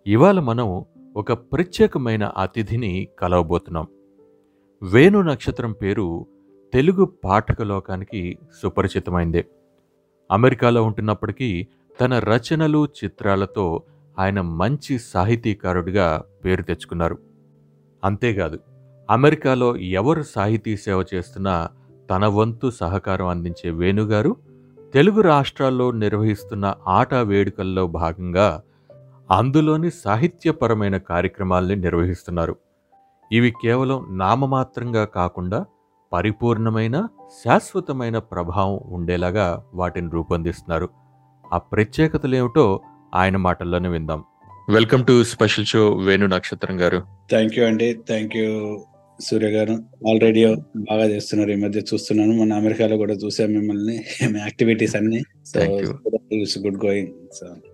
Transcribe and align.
ఇవాళ 0.07 0.39
మనం 0.39 0.85
ఒక 1.15 1.33
ప్రత్యేకమైన 1.33 2.23
అతిథిని 2.23 3.07
కలవబోతున్నాం. 3.19 3.87
వేణు 4.83 5.21
నక్షత్రం 5.21 5.71
పేరు 5.71 6.25
తెలుగు 6.73 7.05
పాఠక 7.05 7.61
లోకానికి 7.61 8.37
సుపరిచితమైందే. 8.61 9.45
అమెరికాలో 10.31 10.83
ఉంటున్నప్పటికీ 10.83 11.67
తన 12.01 12.19
రచనలు 12.19 12.87
చిత్రాలతో 13.03 13.83
ఆయన 14.19 14.41
మంచి 14.41 14.99
సాహితీకారుడిగా 14.99 16.23
పేరు 16.45 16.61
తెచ్చుకున్నారు. 16.61 17.17
అంతేకాదు 18.03 18.59
అమెరికాలో 19.09 19.75
ఎవరు 19.77 20.23
సాహితీ 20.23 20.77
సేవ 20.77 21.05
చేస్తున్నా 21.13 21.69
తన 22.09 22.25
వంతు 22.25 22.71
సహకారం 22.71 23.27
అందించే 23.27 23.69
వేణుగారు 23.69 24.35
తెలుగు 24.93 25.21
రాష్ట్రాల్లో 25.21 25.91
నిర్వహిస్తున్న 25.91 26.75
ఆట 26.87 27.13
వేడుకల్లో 27.13 27.87
భాగంగా 27.87 28.61
అందులోని 29.31 29.91
సాహిత్యపరమైన 29.91 30.97
కార్యక్రమాల్ని 30.97 31.75
నిర్వహిస్తున్నారు. 31.75 32.55
ఇవి 33.31 33.51
కేవలం 33.51 34.05
నామమాత్రంగా 34.11 35.05
కాకుండా 35.05 35.65
పరిపూర్ణమైన 36.13 37.07
శాశ్వతమైన 37.45 38.17
ప్రభావం 38.17 38.79
ఉండేలాగా 38.85 39.63
వాటిని 39.73 40.09
రూపొందిస్తున్నారు. 40.09 40.89
ఆ 41.53 41.57
ప్రత్యేకతలేమిటో 41.57 42.81
ఆయన 43.15 43.37
మాటల్లోనే 43.37 43.89
విందాం. 43.89 44.23
Welcome 44.69 45.05
to 45.05 45.23
special 45.23 45.65
show 45.65 45.93
Venu 45.93 46.27
Nakshatram 46.27 46.81
గారు. 46.81 47.03
థ్యాంక్ 47.29 47.59
యూ 47.59 47.65
అండి 47.65 47.99
థ్యాంక్ 48.07 48.35
యూ 48.35 48.79
సూర్య 49.21 49.47
గారు. 49.47 49.71
ఆల్రెడీ 50.09 50.55
బాగా 50.75 51.05
చేస్తున్నారు. 51.05 51.51
ఈ 51.51 51.55
మధ్య 51.55 51.79
చూస్తున్నాను. 51.79 52.43
మన 52.43 52.53
అమెరికాలో 52.53 52.97
కూడా 52.97 53.13
చూసాం 53.13 53.53
మిమ్మల్ని. 53.53 54.05
యాక్టివిటీస్ 54.23 54.95
అన్ని. 54.95 55.21
It's 56.31 56.57
good 56.57 56.85
going 56.85 57.07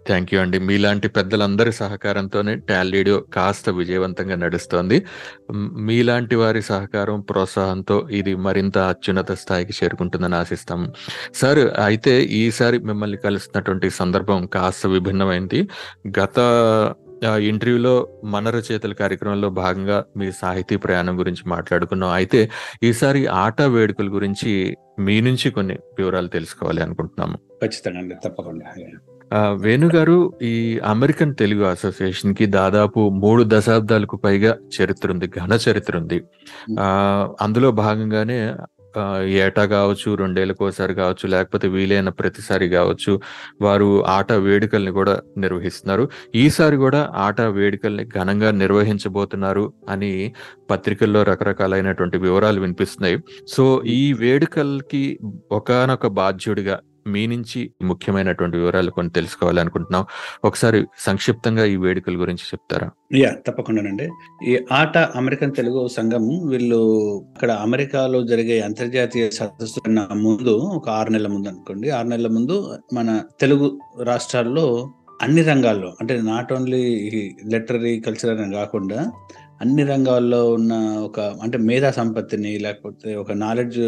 thank 0.08 0.34
you 0.34 0.42
అండి 0.42 0.60
మీలాంటి 0.60 1.08
పెద్దలందరి 1.08 1.72
సహకారంతోనే 1.72 2.56
టాలీడియో 2.56 3.20
కాస్త 3.20 3.70
విజయవంతంగా 3.70 4.36
నడుస్తోంది. 4.36 5.06
మీలాంటి 5.90 6.36
వారి 6.36 6.62
సహకారం 6.62 7.22
ప్రోత్సాహంతో 7.22 8.10
ఇది 8.12 8.36
మరింత 8.36 8.78
అత్యున్నత 8.78 9.32
స్థాయికి 9.32 9.74
చేరుకుంటుందని 9.84 10.36
ఆశిస్తాం. 10.36 10.94
సార్ 11.34 11.60
అయితే 11.60 12.24
ఈసారి 12.24 12.80
మిమ్మల్ని 12.80 13.18
కలుస్తున్నటువంటి 13.18 13.90
సందర్భం 13.90 14.46
కాస్త 14.46 14.88
విభిన్నమైంది. 14.88 15.68
గత 16.20 16.40
ఇంటర్వ్యూలో 17.24 18.08
మన 18.24 18.50
రచయితల 18.50 18.94
కార్యక్రమంలో 18.94 19.50
భాగంగా 19.50 20.06
మీ 20.18 20.32
సాహితీ 20.32 20.76
ప్రయాణం 20.76 21.20
గురించి 21.20 21.50
మాట్లాడుకున్నాం. 21.50 22.10
అయితే 22.10 22.50
ఈసారి 22.84 23.28
ఆట 23.28 23.62
వేడుకల 23.62 24.08
గురించి 24.08 24.78
మీ 25.00 25.22
నుంచి 25.22 25.52
కొన్ని 25.52 25.74
వివరాలు 25.74 26.28
తెలుసుకోవాలి 26.28 26.84
అనుకుంటున్నాము. 26.84 27.38
ఖచ్చితంగా 27.38 28.16
తప్పకుండా. 28.26 28.90
ఆ, 29.34 29.50
వేణు 29.52 29.90
గారు 29.96 30.34
ఈ 30.42 30.80
అమెరికన్ 30.86 31.36
తెలుగు 31.36 31.64
అసోసియేషన్కి 31.64 32.46
దాదాపు 32.46 33.10
మూడు 33.10 33.44
దశాబ్దాలకు 33.48 34.16
పైగా 34.18 34.58
చరిత్ర 34.82 35.12
ఉంది 35.12 35.28
ఘన 35.28 35.60
చరిత్ర 35.70 35.98
ఉంది. 35.98 36.22
ఆ 36.80 37.28
అందులో 37.42 37.72
భాగంగానే 37.72 38.54
ఏటా 39.26 39.66
కావచ్చు 39.66 40.16
రెండేళ్ళకి 40.16 40.64
ఒకసారి 40.64 40.94
కావచ్చు 40.94 41.30
లేకపోతే 41.30 41.68
వీలైన 41.68 42.10
ప్రతిసారి 42.10 42.70
కావచ్చు 42.70 43.22
వారు 43.62 44.06
ఆట 44.06 44.34
వేడుకల్ని 44.34 44.92
కూడా 44.92 45.20
నిర్వహిస్తున్నారు. 45.38 46.10
ఈసారి 46.36 46.78
కూడా 46.78 47.10
ఆట 47.16 47.42
వేడుకల్ని 47.42 48.06
ఘనంగా 48.06 48.52
నిర్వహించబోతున్నారు 48.52 49.74
అని 49.90 50.34
పత్రికల్లో 50.70 51.24
రకరకాలైనటువంటి 51.24 52.18
వివరాలు 52.18 52.62
వినిపిస్తున్నాయి. 52.62 53.18
సో 53.48 53.84
ఈ 53.86 54.14
వేడుకలకి 54.14 55.20
ఒకానొక 55.52 56.08
బాధ్యుడిగా 56.08 56.80
మీ 57.08 57.28
నుంచి 57.28 57.72
ముఖ్యమైనటువంటి 57.84 58.58
వివరాలు 58.58 58.92
కొన్ని 58.92 59.12
తెలుసుకోవాలనుకుంటున్నాం. 59.12 60.06
ఒకసారి 60.44 60.86
సంక్షిప్తంగా 60.98 61.66
ఈ 61.66 61.76
వేడుకల 61.76 62.16
గురించి 62.16 62.46
చెప్తారా? 62.54 62.92
యా 63.16 63.32
తప్పకుండానండి. 63.48 64.10
ఈ 64.48 64.60
ఆట 64.72 64.98
అమెరికన్ 64.98 65.56
తెలుగు 65.56 65.88
సంఘం 65.88 66.42
వీళ్ళు 66.48 66.82
అక్కడ 67.36 67.52
అమెరికాలో 67.52 68.24
జరిగే 68.24 68.60
అంతర్జాతీయ 68.60 69.30
సదస్సు 69.30 69.80
కన్నా 69.80 70.08
ముందు 70.16 70.52
ఒక 70.52 70.90
ఆరు 70.90 71.10
నెలల 71.10 71.28
ముందు 71.28 71.50
అనుకోండి. 71.50 71.90
ఆరు 71.90 72.08
నెలల 72.08 72.28
ముందు 72.28 72.78
మన 72.94 73.24
తెలుగు 73.40 73.80
రాష్ట్రాల్లో 74.04 74.94
అన్ని 75.22 75.42
రంగాల్లో 75.42 75.98
అంటే 76.02 76.22
నాట్ 76.22 76.54
ఓన్లీ 76.54 76.84
లిటరీ 77.46 78.00
కల్చర్ 78.00 78.42
అని 78.42 78.54
కాకుండా 78.54 79.12
అన్ని 79.62 79.84
రంగాల్లో 79.84 80.52
ఉన్న 80.52 80.74
ఒక 80.98 81.20
అంటే 81.20 81.58
మేధా 81.58 81.92
సంపత్తిని 81.92 82.60
లేకపోతే 82.60 83.16
ఒక 83.16 83.32
నాలెడ్జ్ 83.32 83.80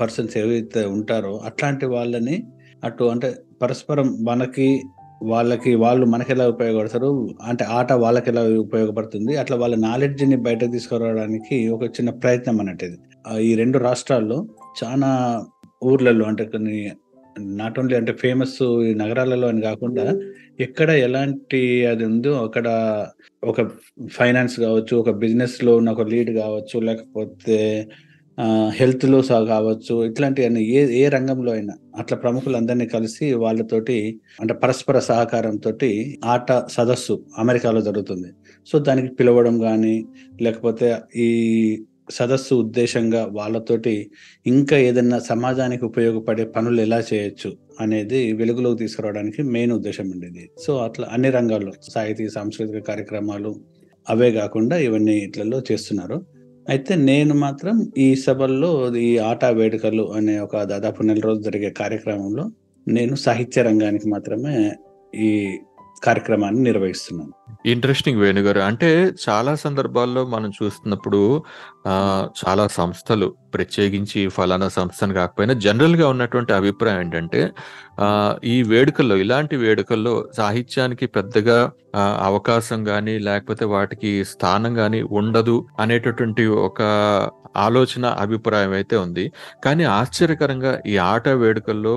పర్సన్స్ 0.00 0.38
ఏవైతే 0.38 0.84
ఉంటారో 0.86 1.40
అట్లాంటి 1.44 1.86
వాళ్ళని 1.86 2.36
అటు 2.84 3.04
అంటే 3.04 3.28
పరస్పరం 3.62 4.08
మనకి 4.20 4.68
వాళ్ళకి 5.22 5.74
వాళ్ళు 5.74 6.06
మనకి 6.06 6.32
ఎలా 6.32 6.48
ఉపయోగపడతారు? 6.48 7.10
అంటే 7.42 7.64
ఆట 7.64 7.92
వాళ్ళకి 7.92 8.28
ఎలా 8.30 8.42
ఉపయోగపడుతుంది? 8.58 9.36
అట్లా 9.36 9.56
వాళ్ళ 9.56 9.74
నాలెడ్జ్ని 9.76 10.36
బయటకు 10.36 10.70
తీసుకురావడానికి 10.70 11.56
ఒక 11.68 11.84
చిన్న 11.84 12.10
ప్రయత్నం 12.10 12.60
అన్నట్టు 12.60 12.84
ఇది 12.84 12.98
ఈ 13.50 13.54
రెండు 13.54 13.78
రాష్ట్రాల్లో 13.78 14.38
చాలా 14.84 15.10
ఊర్లలో 15.84 16.24
అంటే 16.24 16.44
కొన్ని 16.44 16.76
నాట్ 17.56 17.78
ఓన్లీ 17.78 17.96
అంటే 17.96 18.12
ఫేమస్ 18.12 18.58
ఈ 18.88 18.90
నగరాలలో 18.94 19.46
అని 19.48 19.60
కాకుండా 19.60 20.04
ఎక్కడ 20.60 20.90
ఎలాంటి 21.06 21.62
అది 21.86 22.04
ఉందో 22.04 22.32
అక్కడ 22.44 22.66
ఒక 23.42 23.60
ఫైనాన్స్ 24.10 24.60
కావచ్చు 24.60 24.94
ఒక 24.96 25.10
బిజినెస్లో 25.10 25.76
ఉన్న 25.76 25.90
ఒక 25.90 26.04
లీడ్ 26.08 26.30
కావచ్చు 26.38 26.80
లేకపోతే 26.80 27.58
హెల్త్లో 28.78 29.22
సా 29.22 29.40
కావచ్చు 29.40 30.04
ఇట్లాంటివన్నీ 30.04 30.62
ఏ 30.78 30.80
ఏ 31.00 31.08
రంగంలో 31.08 31.52
అయినా 31.52 31.74
అట్లా 31.98 32.16
ప్రముఖులందరినీ 32.18 32.86
కలిసి 32.86 33.32
వాళ్ళతోటి 33.34 34.20
అంటే 34.40 34.54
పరస్పర 34.54 34.98
సహకారంతో 34.98 35.72
ఆట 36.24 36.52
సదస్సు 36.68 37.24
అమెరికాలో 37.38 37.80
జరుగుతుంది. 37.80 38.30
సో 38.68 38.78
దానికి 38.78 39.14
పిలవడం 39.14 39.60
కానీ 39.60 40.04
లేకపోతే 40.42 40.88
ఈ 41.16 41.28
సదస్సు 42.10 42.54
ఉద్దేశంగా 42.54 43.28
వాళ్ళతోటి 43.32 44.10
ఇంకా 44.46 44.76
ఏదైనా 44.78 45.18
సమాజానికి 45.18 45.84
ఉపయోగపడే 45.84 46.44
పనులు 46.44 46.80
ఎలా 46.80 46.98
చేయొచ్చు 47.12 47.50
అనేది 47.80 48.32
వెలుగులోకి 48.32 48.78
తీసుకురావడానికి 48.78 49.42
మెయిన్ 49.42 49.72
ఉద్దేశం 49.72 50.10
ఉండేది. 50.10 50.50
సో 50.64 50.76
అట్లా 50.78 51.08
అన్ని 51.12 51.30
రంగాల్లో 51.30 51.72
సాహితీ 51.94 52.28
సాంస్కృతిక 52.28 52.82
కార్యక్రమాలు 52.90 53.52
అవే 54.08 54.32
కాకుండా 54.32 54.76
ఇవన్నీ 54.78 55.16
ఇట్లలో 55.18 55.62
చేస్తున్నారు. 55.70 56.33
అయితే 56.68 56.94
నేను 56.94 57.34
మాత్రం 57.34 57.92
ఈ 57.98 58.14
సభల్లో 58.14 58.96
ఈ 58.96 59.18
ఆట 59.18 59.44
వేడుకలు 59.44 60.12
అనే 60.12 60.38
ఒక 60.38 60.62
దాదాపు 60.62 61.02
నెల 61.02 61.20
రోజు 61.20 61.40
జరిగే 61.40 61.70
కార్యక్రమంలో 61.70 62.50
నేను 62.88 63.14
సాహిత్య 63.14 63.62
రంగానికి 63.62 64.08
మాత్రమే 64.08 64.72
ఈ 65.14 65.58
కార్యక్రమాన్ని 66.04 66.62
నిర్వహిస్తున్నాను. 66.62 67.34
ఇంట్రెస్టింగ్ 67.66 68.20
వేణుగారు 68.20 68.60
అంటే 68.60 68.90
చాలా 69.28 69.52
సందర్భాల్లో 69.54 70.22
మనం 70.24 70.50
చూస్తున్నప్పుడు 70.50 71.20
చాలా 72.40 72.64
సంస్థలు 72.78 73.28
ప్రత్యేకించి 73.54 74.20
ఫలానా 74.28 74.68
సంస్థను 74.68 75.14
కాకపోయినా 75.14 75.54
జనరల్గా 75.66 76.06
ఉన్నటువంటి 76.08 76.52
అభిప్రాయం 76.52 77.00
ఏంటంటే 77.00 77.40
ఈ 78.44 78.56
వేడుకల్లో 78.62 79.16
ఇలాంటి 79.24 79.56
వేడుకల్లో 79.56 80.14
సాహిత్యానికి 80.36 81.06
పెద్దగా 81.06 81.58
అవకాశం 82.28 82.80
కానీ 82.84 83.14
లేకపోతే 83.18 83.64
వాటికి 83.74 84.12
స్థానం 84.24 84.74
కానీ 84.74 85.02
ఉండదు 85.20 85.56
అనేటటువంటి 85.80 86.46
ఒక 86.68 86.82
ఆలోచన 87.56 88.04
అభిప్రాయం 88.24 88.72
అయితే 88.72 88.96
ఉంది. 88.96 89.24
కానీ 89.64 89.84
ఆశ్చర్యకరంగా 89.98 90.72
ఈ 90.92 90.94
ఆట 91.12 91.28
వేడుకల్లో 91.42 91.94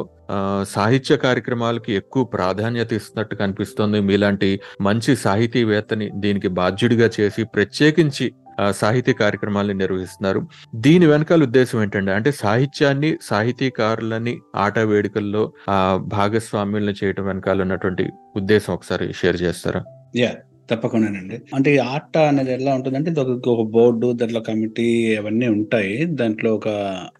సాహిత్య 0.74 1.14
కార్యక్రమాలకి 1.18 1.92
ఎక్కువ 1.94 2.24
ప్రాధాన్యత 2.36 2.94
ఇస్తున్నట్టు 2.94 3.36
కనిపిస్తుంది. 3.36 4.00
మీలాంటి 4.10 4.50
మంచి 4.82 5.12
సాహితీవేత్తని 5.38 6.06
దీనికి 6.24 6.50
బాధ్యుడిగా 6.60 7.08
చేసి 7.18 7.42
ప్రత్యేకించి 7.56 8.26
సాహితీ 8.80 9.14
కార్యక్రమాల్ని 9.14 9.74
నిర్వహిస్తున్నారు. 9.82 10.40
దీని 10.86 11.06
వెనకాల 11.06 11.42
ఉద్దేశం 11.44 11.78
ఏంటంటే 11.84 12.12
అంటే 12.12 12.32
సాహిత్యాన్ని 12.44 13.10
సాహితీకారులని 13.22 14.34
ఆట 14.56 14.80
వేడుకల్లో 14.92 15.44
ఆ 15.70 15.78
భాగస్వామ్యులను 16.16 16.96
చేయటం 17.02 17.26
వెనకాల 17.26 17.62
ఉన్నటువంటి 17.62 18.06
ఉద్దేశం 18.36 18.72
ఒకసారి 18.74 19.08
షేర్ 19.20 19.38
చేస్తారా? 19.44 19.82
యా 20.16 20.32
తప్పకుండానండి. 20.70 21.40
అంటే 21.56 21.76
ఈ 21.76 21.78
ఆట 21.78 22.18
అనేది 22.18 22.54
ఎలా 22.54 22.74
ఉంటుందంటే 22.74 23.12
ఇది 23.12 23.20
ఒక 23.20 23.70
బోర్డు 23.70 24.12
దాంట్లో 24.12 24.40
కమిటీ 24.40 25.16
అవన్నీ 25.16 25.48
ఉంటాయి. 25.48 26.06
దాంట్లో 26.06 26.56
ఒక 26.56 26.68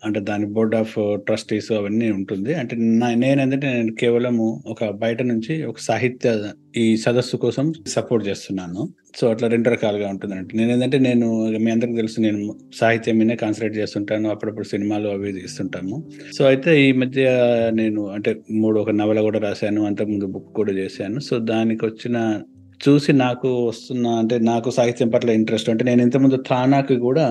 అంటే 0.06 0.20
దాని 0.20 0.46
బోర్డ్ 0.46 0.76
ఆఫ్ 0.76 0.96
ట్రస్టీస్ 1.14 1.72
అవన్నీ 1.72 2.12
ఉంటుంది. 2.12 2.54
అంటే 2.54 2.76
నా- 2.76 3.20
నేను 3.20 3.42
ఏంటంటే 3.42 3.74
నేను 3.74 3.96
కేవలము 3.96 4.64
ఒక 4.68 4.90
బయట 4.90 5.22
నుంచి 5.22 5.64
ఒక 5.64 5.76
సాహిత్య 5.80 6.44
ఈ 6.78 6.98
సదస్సు 6.98 7.38
కోసం 7.38 7.74
సపోర్ట్ 7.88 8.28
చేస్తున్నాను. 8.28 8.90
సో 9.16 9.30
అట్లా 9.30 9.48
రెండు 9.48 9.70
రకాలుగా 9.70 10.10
ఉంటుంది 10.10 10.36
అంటే 10.36 10.58
నేను 10.58 10.72
ఏంటంటే 10.72 11.00
నేను 11.00 11.46
మీ 11.58 11.72
అందరికి 11.72 11.96
తెలుసు 11.96 12.22
నేను 12.22 12.56
సాహిత్యం 12.76 13.18
మీదే 13.18 13.36
కాన్సన్ట్రేట్ 13.36 13.78
చేస్తుంటాను. 13.78 14.30
అప్పుడప్పుడు 14.30 14.66
సినిమాలు 14.66 15.10
అవి 15.10 15.32
తీస్తుంటాము 15.32 16.08
సో 16.38 16.46
అయితే 16.46 16.90
ఈ 16.90 16.92
మధ్య 16.92 17.30
నేను 17.74 18.08
అంటే 18.08 18.36
మూడు 18.52 18.80
ఒక 18.80 18.92
నవల 18.92 19.22
కూడా 19.22 19.40
రాశాను. 19.40 19.86
అంతకుముందు 19.86 20.26
బుక్ 20.26 20.56
కూడా 20.56 20.72
చేశాను. 20.72 21.20
సో 21.20 21.40
దానికి 21.40 21.86
వచ్చిన 21.86 22.42
చూసి 22.82 23.12
నాకు 23.14 23.68
వస్తున్న 23.68 24.08
అంటే 24.08 24.40
నాకు 24.40 24.70
సాహిత్యం 24.70 25.10
పట్ల 25.10 25.30
ఇంట్రెస్ట్ 25.30 25.70
అంటే 25.70 25.84
నేను 25.84 26.02
ఇంతకుముందు 26.02 26.38
తానాకి 26.50 26.96
కూడా 26.96 27.26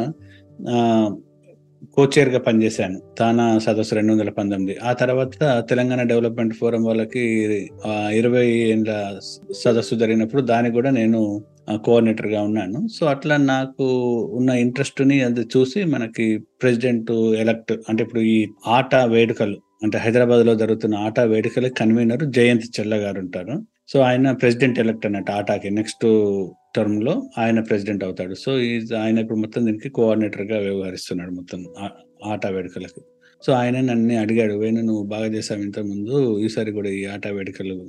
కోచేర్గా 1.97 2.39
పనిచేశాను. 2.39 2.99
తానా 3.19 3.59
సదస్సు 3.59 3.95
రెండు 3.95 4.13
వందల 4.13 4.31
పంతొమ్మిది. 4.31 4.79
ఆ 4.79 4.93
తర్వాత 4.93 5.65
తెలంగాణ 5.71 6.03
డెవలప్మెంట్ 6.03 6.55
ఫోరం 6.55 6.83
వాళ్ళకి 6.85 7.25
ఇరవై 8.13 8.47
ఏళ్ళ 8.47 9.19
సదస్సు 9.65 9.95
జరిగినప్పుడు 9.95 10.43
దానికి 10.43 10.75
కూడా 10.75 10.91
నేను 10.91 11.21
కోఆర్డినేటర్గా 11.85 12.43
ఉన్నాను. 12.43 12.89
సో 12.89 13.07
అట్లా 13.07 13.37
నాకు 13.37 13.87
ఉన్న 14.39 14.51
ఇంట్రెస్ట్ని 14.51 15.23
అది 15.23 15.41
చూసి 15.57 15.85
మనకి 15.85 16.27
ప్రెసిడెంట్ 16.63 17.13
ఎలక్ట్ 17.13 17.73
అంటే 17.89 18.03
ఇప్పుడు 18.03 18.21
ఈ 18.21 18.39
ఆట 18.67 18.95
వేడుకలు 18.95 19.59
అంటే 19.83 19.99
హైదరాబాద్లో 19.99 20.55
జరుగుతున్న 20.55 20.95
ఆట 20.95 21.21
వేడుకల 21.21 21.69
కన్వీనర్ 21.69 22.25
జయంత్ 22.31 22.81
చెల్ల 22.81 22.95
గారు 22.97 23.19
ఉంటారు. 23.19 23.57
సో 23.89 24.01
ఆయన 24.01 24.33
ప్రెసిడెంట్ 24.33 24.79
ఎలక్ట్ 24.79 25.07
అన్నట్టు 25.07 25.33
ఆటాకి 25.33 25.71
నెక్స్ట్ 25.71 26.01
టర్మ్లో 26.77 27.31
ఆయన 27.39 27.61
ప్రెసిడెంట్ 27.61 28.05
అవుతాడు. 28.05 28.35
సో 28.35 28.59
ఈ 28.59 28.87
ఆయన 28.99 29.19
ఇప్పుడు 29.19 29.39
మొత్తం 29.39 29.67
దీనికి 29.67 29.89
కోఆర్డినేటర్గా 29.89 30.59
వ్యవహరిస్తున్నాడు 30.59 31.31
మొత్తం 31.31 31.65
ఆ- 31.79 31.91
ఆట 32.27 32.47
వేడుకలకి. 32.47 33.01
సో 33.47 33.53
ఆయన 33.53 33.81
నన్ను 33.81 34.21
అడిగాడు 34.21 34.55
వేణు 34.55 34.81
నువ్వు 34.81 35.03
బాగా 35.03 35.27
చేసావు 35.27 35.61
ఇంత 35.61 35.79
ముందు 35.79 36.39
ఈసారి 36.39 36.73
కూడా 36.73 36.89
ఈ 36.89 37.05
ఆట 37.05 37.29
వేడుకలు 37.29 37.89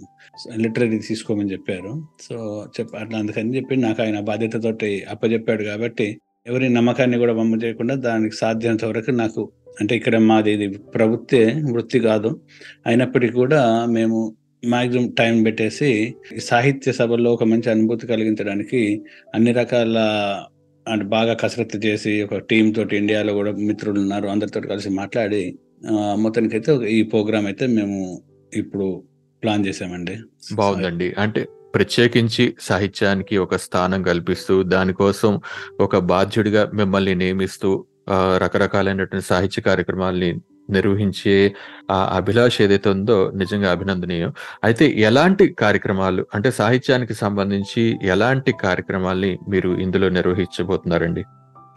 లిటరీ 0.58 1.00
తీసుకోమని 1.00 1.52
చెప్పారు. 1.52 2.04
సో 2.22 2.68
చెప్ప 2.80 2.98
అట్లా 2.98 3.20
అందుకని 3.20 3.56
చెప్పి 3.56 3.76
నాకు 3.76 4.02
ఆయన 4.02 4.20
బాధ్యతతోటి 4.20 5.04
అప్పచెప్పాడు 5.10 5.64
కాబట్టి 5.64 6.20
ఎవరి 6.48 6.70
నమ్మకాన్ని 6.70 7.18
కూడా 7.18 7.34
బొమ్మ 7.34 7.56
చేయకుండా 7.56 7.96
దానికి 7.96 8.36
సాధ్యమైనంత 8.36 8.86
వరకు 8.86 9.12
నాకు 9.12 9.52
అంటే 9.82 9.96
ఇక్కడ 9.96 10.18
మాది 10.18 10.52
ఇది 10.52 10.68
ప్రభుత్వే 10.68 11.62
వృత్తి 11.72 12.00
కాదు. 12.00 12.42
అయినప్పటికీ 12.86 13.34
కూడా 13.34 13.86
మేము 13.86 14.36
మాక్సిమం 14.68 15.10
టైం 15.10 15.44
పెట్టేసి 15.44 16.16
సాహిత్య 16.40 16.92
సభల్లో 16.92 17.34
ఒక 17.34 17.44
మంచి 17.44 17.70
అనుభూతి 17.72 18.08
కలిగించడానికి 18.08 19.02
అన్ని 19.36 19.52
రకాల 19.52 19.98
అంటే 20.88 21.06
బాగా 21.06 21.34
కసరత్తు 21.34 21.78
చేసి 21.78 22.22
ఒక 22.22 22.38
టీం 22.38 22.72
తోటి 22.72 22.98
ఇండియాలో 22.98 23.34
కూడా 23.34 23.52
మిత్రులు 23.52 24.00
ఉన్నారు 24.00 24.28
అందరితో 24.28 24.62
కలిసి 24.62 24.90
మాట్లాడి 24.90 25.56
మొత్తానికి 25.84 26.22
మొత్తానికైతే 26.22 26.90
ఈ 26.92 27.04
ప్రోగ్రామ్ 27.04 27.46
అయితే 27.46 27.68
మేము 27.68 28.22
ఇప్పుడు 28.54 29.04
ప్లాన్ 29.44 29.66
చేసామండి. 29.66 30.18
బాగుందండి. 30.54 31.16
అంటే 31.18 31.48
ప్రత్యేకించి 31.76 32.56
సాహిత్యానికి 32.60 33.38
ఒక 33.38 33.56
స్థానం 33.56 34.04
కల్పిస్తూ 34.04 34.64
దానికోసం 34.64 35.42
ఒక 35.80 35.98
బాధ్యుడిగా 35.98 36.72
మిమ్మల్ని 36.74 37.16
నియమిస్తూ 37.16 37.86
రకరకాలైనటువంటి 38.38 39.26
సాహిత్య 39.26 39.62
కార్యక్రమాల్ని 39.62 40.34
నిర్వహించే 40.70 41.56
ఆ 41.92 42.14
అభిలాష 42.16 42.62
ఏదైతే 42.62 42.90
ఉందో 42.90 43.32
నిజంగా 43.36 43.72
అభినందనీయం. 43.72 44.34
అయితే 44.64 44.90
ఎలాంటి 44.98 45.48
కార్యక్రమాలు 45.48 46.26
అంటే 46.34 46.52
సాహిత్యానికి 46.52 47.14
సంబంధించి 47.14 48.00
ఎలాంటి 48.04 48.52
కార్యక్రమాల్ని 48.52 49.38
మీరు 49.50 49.70
ఇందులో 49.80 50.10
నిర్వహించబోతున్నారండి? 50.10 51.24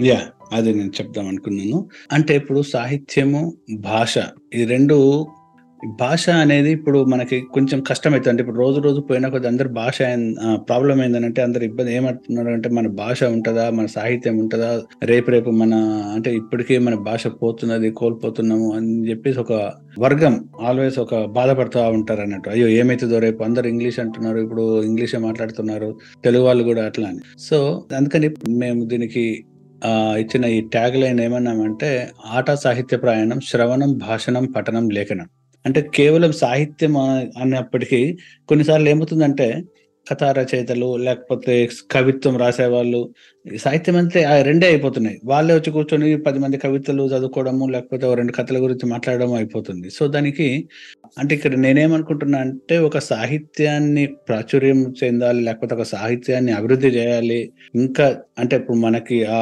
యా 0.00 0.20
అది 0.52 0.74
నేను 0.74 0.88
చెప్దాం 0.88 1.28
అనుకున్నాను. 1.28 1.88
అంటే 2.12 2.36
ఇప్పుడు 2.36 2.62
సాహిత్యము 2.62 3.56
భాష 3.78 4.14
ఈ 4.54 4.64
రెండు 4.64 5.26
భాష 6.00 6.30
అనేది 6.30 6.70
ఇప్పుడు 6.70 7.04
మనకి 7.04 7.40
కొంచెం 7.40 7.80
కష్టమవుతుంది 7.80 8.28
అంటే 8.28 8.42
ఇప్పుడు 8.42 8.58
రోజు 8.58 8.80
రోజు 8.80 9.00
పోయినా 9.00 9.28
కొద్ది 9.28 9.48
అందరు 9.48 9.68
భాష 9.68 9.98
ప్రాబ్లం 10.54 11.02
ఏంటంటే 11.02 11.42
అందరు 11.42 11.64
ఇబ్బంది 11.64 11.94
ఏమంటున్నారు 11.94 12.48
అంటే 12.48 12.68
మన 12.68 12.86
భాష 12.86 13.24
ఉంటుందా? 13.24 13.70
మన 13.70 13.86
సాహిత్యం 13.86 14.38
ఉంటుందా? 14.38 14.82
రేపు 15.02 15.30
రేపు 15.30 15.50
మన 15.50 15.74
అంటే 16.14 16.34
ఇప్పటికే 16.34 16.78
మన 16.78 16.94
భాష 16.94 17.26
పోతున్నది 17.26 17.90
కోల్పోతున్నాము 17.90 18.74
అని 18.74 19.10
చెప్పేసి 19.10 19.40
ఒక 19.40 19.72
వర్గం 19.98 20.48
ఆల్వేస్ 20.60 20.98
ఒక 20.98 21.24
బాధపడుతూ 21.24 21.80
ఉంటారు 21.80 22.20
అన్నట్టు 22.20 22.50
అయ్యో 22.50 22.68
ఏమైతుందో 22.68 23.18
రేపు? 23.18 23.42
అందరు 23.44 23.68
ఇంగ్లీష్ 23.68 24.00
అంటున్నారు 24.00 24.38
ఇప్పుడు 24.38 24.82
ఇంగ్లీషే 24.82 25.18
మాట్లాడుతున్నారు 25.18 25.98
తెలుగు 26.24 26.44
వాళ్ళు 26.44 26.64
కూడా 26.64 26.84
అట్లా 26.84 27.08
అని. 27.08 27.20
సో 27.38 27.86
అందుకని 27.96 28.30
మేము 28.48 28.84
దీనికి 28.84 29.44
ఇచ్చిన 30.18 30.44
ఈ 30.44 30.60
ట్యాగ్ 30.60 30.96
లైన్ 30.96 31.20
ఏమన్నామంటే 31.20 32.10
ఆట 32.26 32.50
సాహిత్య 32.54 32.96
ప్రయాణం 32.96 33.40
శ్రవణం 33.40 33.98
భాషణం 33.98 34.44
పఠనం 34.46 34.88
లేఖనం. 34.88 35.28
అంటే 35.66 35.80
కేవలం 35.94 36.32
సాహిత్యం 36.32 36.96
అనేప్పటికీ 36.96 37.40
అన్నప్పటికీ 37.40 38.18
కొన్నిసార్లు 38.48 38.88
ఏమవుతుందంటే 38.88 39.62
కథా 40.10 40.32
రచయితలు 40.32 40.96
లేకపోతే 40.96 41.68
కవిత్వం 41.90 42.36
రాసేవాళ్ళు 42.36 43.10
సాహిత్యం 43.56 43.96
అంతే 43.96 44.24
ఆ 44.24 44.42
రెండే 44.42 44.66
అయిపోతున్నాయి. 44.66 45.20
వాళ్ళే 45.24 45.54
వచ్చి 45.54 45.70
కూర్చొని 45.70 46.18
పది 46.22 46.38
మంది 46.38 46.56
కవితలు 46.56 47.02
చదువుకోవడము 47.02 47.66
లేకపోతే 47.66 48.14
రెండు 48.14 48.32
కథల 48.32 48.58
గురించి 48.58 48.86
మాట్లాడడం 48.90 49.32
అయిపోతుంది. 49.32 49.90
సో 49.90 50.08
దానికి 50.08 50.68
అంటే 51.18 51.34
ఇక్కడ 51.34 51.54
నేనేమనుకుంటున్నా 51.54 52.38
అంటే 52.38 52.78
ఒక 52.78 52.98
సాహిత్యాన్ని 52.98 54.06
ప్రాచుర్యం 54.06 54.94
చెందాలి 55.04 55.40
లేకపోతే 55.40 55.74
ఒక 55.74 55.82
సాహిత్యాన్ని 55.82 56.52
అభివృద్ధి 56.52 56.88
చేయాలి. 56.88 57.52
ఇంకా 57.74 58.16
అంటే 58.38 58.56
ఇప్పుడు 58.56 58.76
మనకి 58.76 59.24
ఆ 59.24 59.40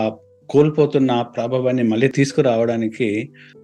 కోల్పోతున్న 0.50 1.10
ఆ 1.10 1.22
ప్రభావాన్ని 1.22 1.82
మళ్ళీ 1.82 2.08
తీసుకురావడానికి 2.08 3.08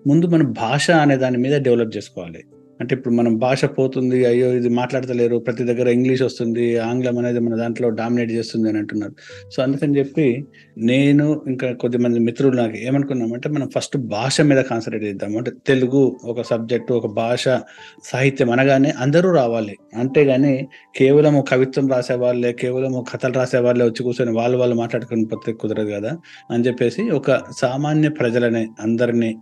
ముందు 0.07 0.27
మనం 0.27 0.53
భాష 0.53 0.91
అనే 0.91 1.17
దాని 1.17 1.39
మీద 1.39 1.63
డెవలప్ 1.63 1.97
చేసుకోవాలి. 1.97 2.43
అంటే 2.81 2.95
ఇప్పుడు 2.95 3.15
మనం 3.15 3.39
భాష 3.39 3.65
పోతుంది 3.65 4.27
అయ్యో 4.27 4.53
ఇది 4.53 4.69
మాట్లాడతలేరు 4.69 5.37
ప్రతి 5.37 5.65
దగ్గర 5.65 5.89
ఇంగ్లీష్ 5.89 6.23
వస్తుంది 6.23 6.79
ఆంగ్లం 6.79 7.19
అనేది 7.19 7.39
మన 7.39 7.55
దాంట్లో 7.55 7.89
డామినేట్ 7.91 8.31
చేస్తుంది 8.31 8.69
అని 8.69 8.79
అంటున్నారు. 8.79 9.15
సో 9.51 9.63
అందుకని 9.63 9.99
చెప్పి 9.99 10.45
నేను 10.79 11.45
ఇంకా 11.47 11.73
కొద్దిమంది 11.73 12.19
మిత్రులు 12.19 12.57
నాకు 12.57 12.77
ఏమనుకున్నామంటే 12.77 13.49
మనం 13.49 13.71
ఫస్ట్ 13.75 13.97
భాష 13.97 14.41
మీద 14.41 14.59
కాన్సన్ట్రేట్ 14.63 15.05
చేద్దాము 15.05 15.39
అంటే 15.39 15.53
తెలుగు 15.67 16.17
ఒక 16.25 16.43
సబ్జెక్టు 16.43 16.95
ఒక 16.95 17.07
భాష 17.07 17.45
సాహిత్యం 18.05 18.51
అనగానే 18.51 18.91
అందరూ 18.99 19.31
రావాలి. 19.33 19.77
అంతేగాని 19.97 20.69
కేవలం 20.97 21.45
కవిత్వం 21.49 21.89
రాసే 21.89 22.15
వాళ్ళే 22.15 22.53
కేవలం 22.53 23.05
కథలు 23.13 23.33
రాసే 23.33 23.59
వాళ్ళే 23.59 23.85
వచ్చి 23.85 24.03
కూర్చొని 24.03 24.33
వాళ్ళు 24.33 24.59
వాళ్ళు 24.59 24.75
మాట్లాడుకుని 24.75 25.25
పోతే 25.25 25.53
కుదరదు 25.53 25.91
కదా 25.91 26.19
అని 26.51 26.65
చెప్పేసి 26.65 27.11
ఒక 27.11 27.41
సామాన్య 27.59 28.09
ప్రజలనే 28.09 28.69
అందరినీ 28.81 29.37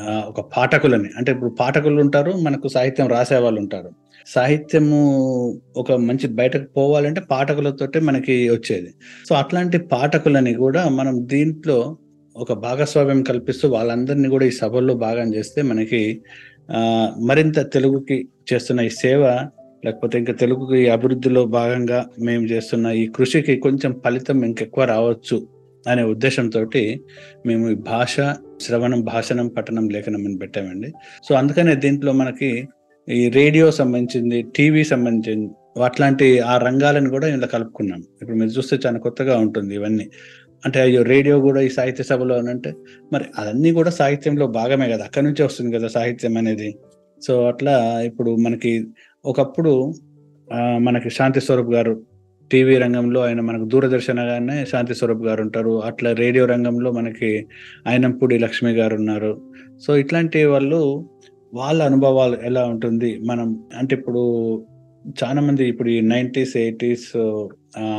ఒక 0.00 0.40
పాఠకులని. 0.56 1.08
అంటే 1.16 1.32
ఇప్పుడు 1.32 1.50
పాఠకులు 1.60 2.00
ఉంటారు 2.00 2.32
మనకు 2.32 2.68
సాహిత్యం 2.68 3.08
రాసే 3.08 3.36
వాళ్ళు 3.36 3.60
ఉంటారు. 3.60 3.90
సాహిత్యము 4.26 5.00
ఒక 5.76 5.92
మంచి 5.92 6.26
బయటకు 6.28 6.64
పోవాలంటే 6.76 7.20
పాఠకులతోటే 7.20 8.00
మనకి 8.00 8.50
వచ్చేది. 8.50 8.90
సో 9.28 9.34
అట్లాంటి 9.34 9.78
పాఠకులని 9.78 10.54
కూడా 10.54 10.88
మనం 10.88 11.28
దీంట్లో 11.28 11.96
ఒక 12.36 12.52
భాగస్వామ్యం 12.52 13.22
కల్పిస్తూ 13.22 13.68
వాళ్ళందరినీ 13.68 14.28
కూడా 14.28 14.46
ఈ 14.46 14.50
సభల్లో 14.50 14.94
భాగం 14.94 15.34
చేస్తే 15.34 15.62
మనకి 15.62 16.20
మరింత 17.26 17.72
తెలుగుకి 17.72 18.28
చేస్తున్న 18.52 18.80
ఈ 18.80 18.88
సేవ 18.88 19.48
లేకపోతే 19.84 20.18
ఇంకా 20.18 20.32
తెలుగుకి 20.32 20.88
అభివృద్ధిలో 20.90 21.44
భాగంగా 21.44 22.06
మేము 22.18 22.44
చేస్తున్న 22.44 22.86
ఈ 22.86 23.06
కృషికి 23.06 23.56
కొంచెం 23.56 24.00
ఫలితం 24.04 24.44
ఇంకెక్కువ 24.44 24.84
రావచ్చు. 24.84 25.53
అనే 25.88 26.02
ఉద్దేశంతో 26.02 26.60
మేము 27.46 27.64
ఈ 27.70 27.74
భాష 27.74 28.16
శ్రవణం 28.60 29.00
భాషణం 29.00 29.48
పఠనం 29.48 29.88
లేఖనం 29.88 30.22
అని 30.26 30.38
పెట్టామండి. 30.38 30.92
సో 31.28 31.34
అందుకనే 31.34 31.74
దీంట్లో 31.74 32.12
మనకి 32.12 32.68
ఈ 33.08 33.28
రేడియో 33.28 33.70
సంబంధించింది 33.70 34.38
టీవీ 34.56 34.84
సంబంధించింది 34.84 35.48
అట్లాంటి 35.84 36.26
ఆ 36.40 36.58
రంగాలను 36.58 37.10
కూడా 37.10 37.26
ఇలా 37.28 37.46
కలుపుకున్నాం. 37.46 38.00
ఇప్పుడు 38.22 38.36
మీరు 38.36 38.50
చూస్తే 38.50 38.78
చాలా 38.86 38.98
కొత్తగా 38.98 39.38
ఉంటుంది 39.38 39.74
ఇవన్నీ. 39.74 40.06
అంటే 40.66 40.80
అయ్యో 40.80 41.02
రేడియో 41.02 41.40
కూడా 41.40 41.60
ఈ 41.60 41.68
సాహిత్య 41.68 42.04
సభలో 42.04 42.34
అని 42.38 42.50
అంటే 42.50 42.70
మరి 43.12 43.24
అన్నీ 43.38 43.72
కూడా 43.72 43.90
సాహిత్యంలో 43.90 44.46
భాగమే 44.46 44.86
కదా. 44.92 45.04
అక్కడి 45.04 45.26
నుంచే 45.26 45.44
వస్తుంది 45.44 45.70
కదా 45.76 45.88
సాహిత్యం 45.88 46.36
అనేది. 46.36 46.70
సో 47.26 47.34
అట్లా 47.46 48.00
ఇప్పుడు 48.00 48.36
మనకి 48.36 48.72
ఒకప్పుడు 49.24 49.94
మనకి 50.78 51.10
శాంతి 51.10 51.40
స్వరూప్ 51.40 51.70
గారు 51.74 51.92
టీవీ 52.50 52.74
రంగంలో 52.78 53.20
ఆయన 53.26 53.40
మనకు 53.40 53.64
దూరదర్శనగానే 53.64 54.56
శాంతి 54.70 54.94
స్వరూప్ 54.94 55.22
గారు 55.26 55.42
ఉంటారు. 55.42 55.82
అట్లా 55.82 56.12
రేడియో 56.12 56.44
రంగంలో 56.44 56.90
మనకి 56.92 57.30
ఆయనంపూడి 57.86 58.38
లక్ష్మి 58.38 58.72
గారు 58.72 58.94
ఉన్నారు. 58.94 59.32
సో 59.86 59.96
ఇట్లాంటి 59.96 60.44
వాళ్ళు 60.44 60.80
వాళ్ళ 61.54 61.80
అనుభవాలు 61.82 62.36
ఎలా 62.44 62.64
ఉంటుంది? 62.64 63.10
మనం 63.26 63.48
అంటే 63.78 63.92
ఇప్పుడు 63.96 64.22
చాలా 65.22 65.40
మంది 65.40 65.64
ఇప్పుడు 65.68 65.88
ఈ 65.88 66.00
నైంటీస్ 66.00 66.56
ఎయిటీస్ 66.56 67.08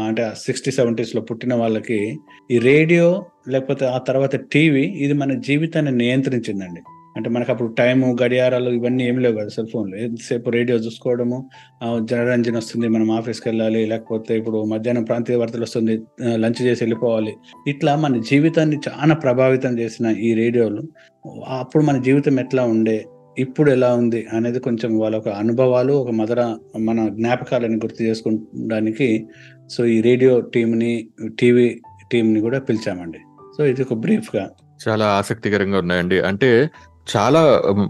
అంటే 0.07 0.23
సిక్స్టీ 0.37 0.71
సెవెంటీస్లో 0.71 1.21
పుట్టిన 1.21 1.53
వాళ్ళకి 1.53 1.99
ఈ 2.51 2.57
రేడియో 2.57 3.07
లేకపోతే 3.49 3.85
ఆ 3.85 3.97
తర్వాత 3.97 4.35
టీవీ 4.35 4.85
ఇది 5.05 5.13
మన 5.13 5.33
జీవితాన్ని 5.47 5.91
నియంత్రించిందండి. 5.91 6.81
అంటే 7.17 7.29
మనకు 7.29 7.51
అప్పుడు 7.51 7.69
టైము 7.73 8.17
గడియారాలు 8.23 8.69
ఇవన్నీ 8.69 9.03
ఏం 9.07 9.17
లేవు 9.19 9.35
కదా 9.35 9.47
సెల్ 9.47 9.67
ఫోన్లు 9.73 9.95
ఎంతసేపు 9.95 10.49
రేడియో 10.49 10.77
చూసుకోవడము 10.77 11.49
జనరంజన్ 12.01 12.55
వస్తుంది 12.55 12.87
మనం 12.87 13.11
ఆఫీస్కి 13.11 13.49
వెళ్ళాలి 13.49 13.85
లేకపోతే 13.85 14.37
ఇప్పుడు 14.37 14.63
మధ్యాహ్నం 14.63 15.03
ప్రాంతీయ 15.03 15.35
వార్తలు 15.35 15.63
వస్తుంది 15.63 16.01
లంచ్ 16.35 16.61
చేసి 16.61 16.83
వెళ్ళిపోవాలి. 16.83 17.33
ఇట్లా 17.67 17.95
మన 17.95 18.21
జీవితాన్ని 18.31 18.79
చాలా 18.87 19.15
ప్రభావితం 19.15 19.79
చేసిన 19.79 20.05
ఈ 20.07 20.33
రేడియోలు 20.33 20.83
అప్పుడు 21.47 21.83
మన 21.83 22.01
జీవితం 22.01 22.39
ఎట్లా 22.39 22.63
ఉండే 22.63 23.05
ఇప్పుడు 23.39 23.71
ఎలా 23.71 23.93
ఉంది 23.93 24.27
అనేది 24.33 24.59
కొంచెం 24.59 24.99
వాళ్ళ 24.99 25.15
ఒక 25.17 25.29
అనుభవాలు 25.29 25.93
ఒక 25.93 26.11
మధుర 26.11 26.41
మన 26.79 27.07
జ్ఞాపకాలని 27.07 27.75
గుర్తు 27.75 28.03
చేసుకోవడానికి 28.03 29.27
సో 29.69 29.85
ఈ 29.85 30.01
రేడియో 30.01 30.39
టీంని 30.39 31.07
టీవీ 31.39 31.81
టీంని 32.11 32.39
కూడా 32.39 32.59
పిలిచామండి. 32.59 33.17
సో 33.57 33.65
ఇది 33.65 33.81
ఒక 33.81 33.93
బ్రీఫ్గా 33.93 34.49
చాలా 34.87 35.05
ఆసక్తికరంగా 35.05 35.77
ఉన్నాయండి. 35.77 36.21
అంటే 36.21 36.69
చాలా 37.07 37.41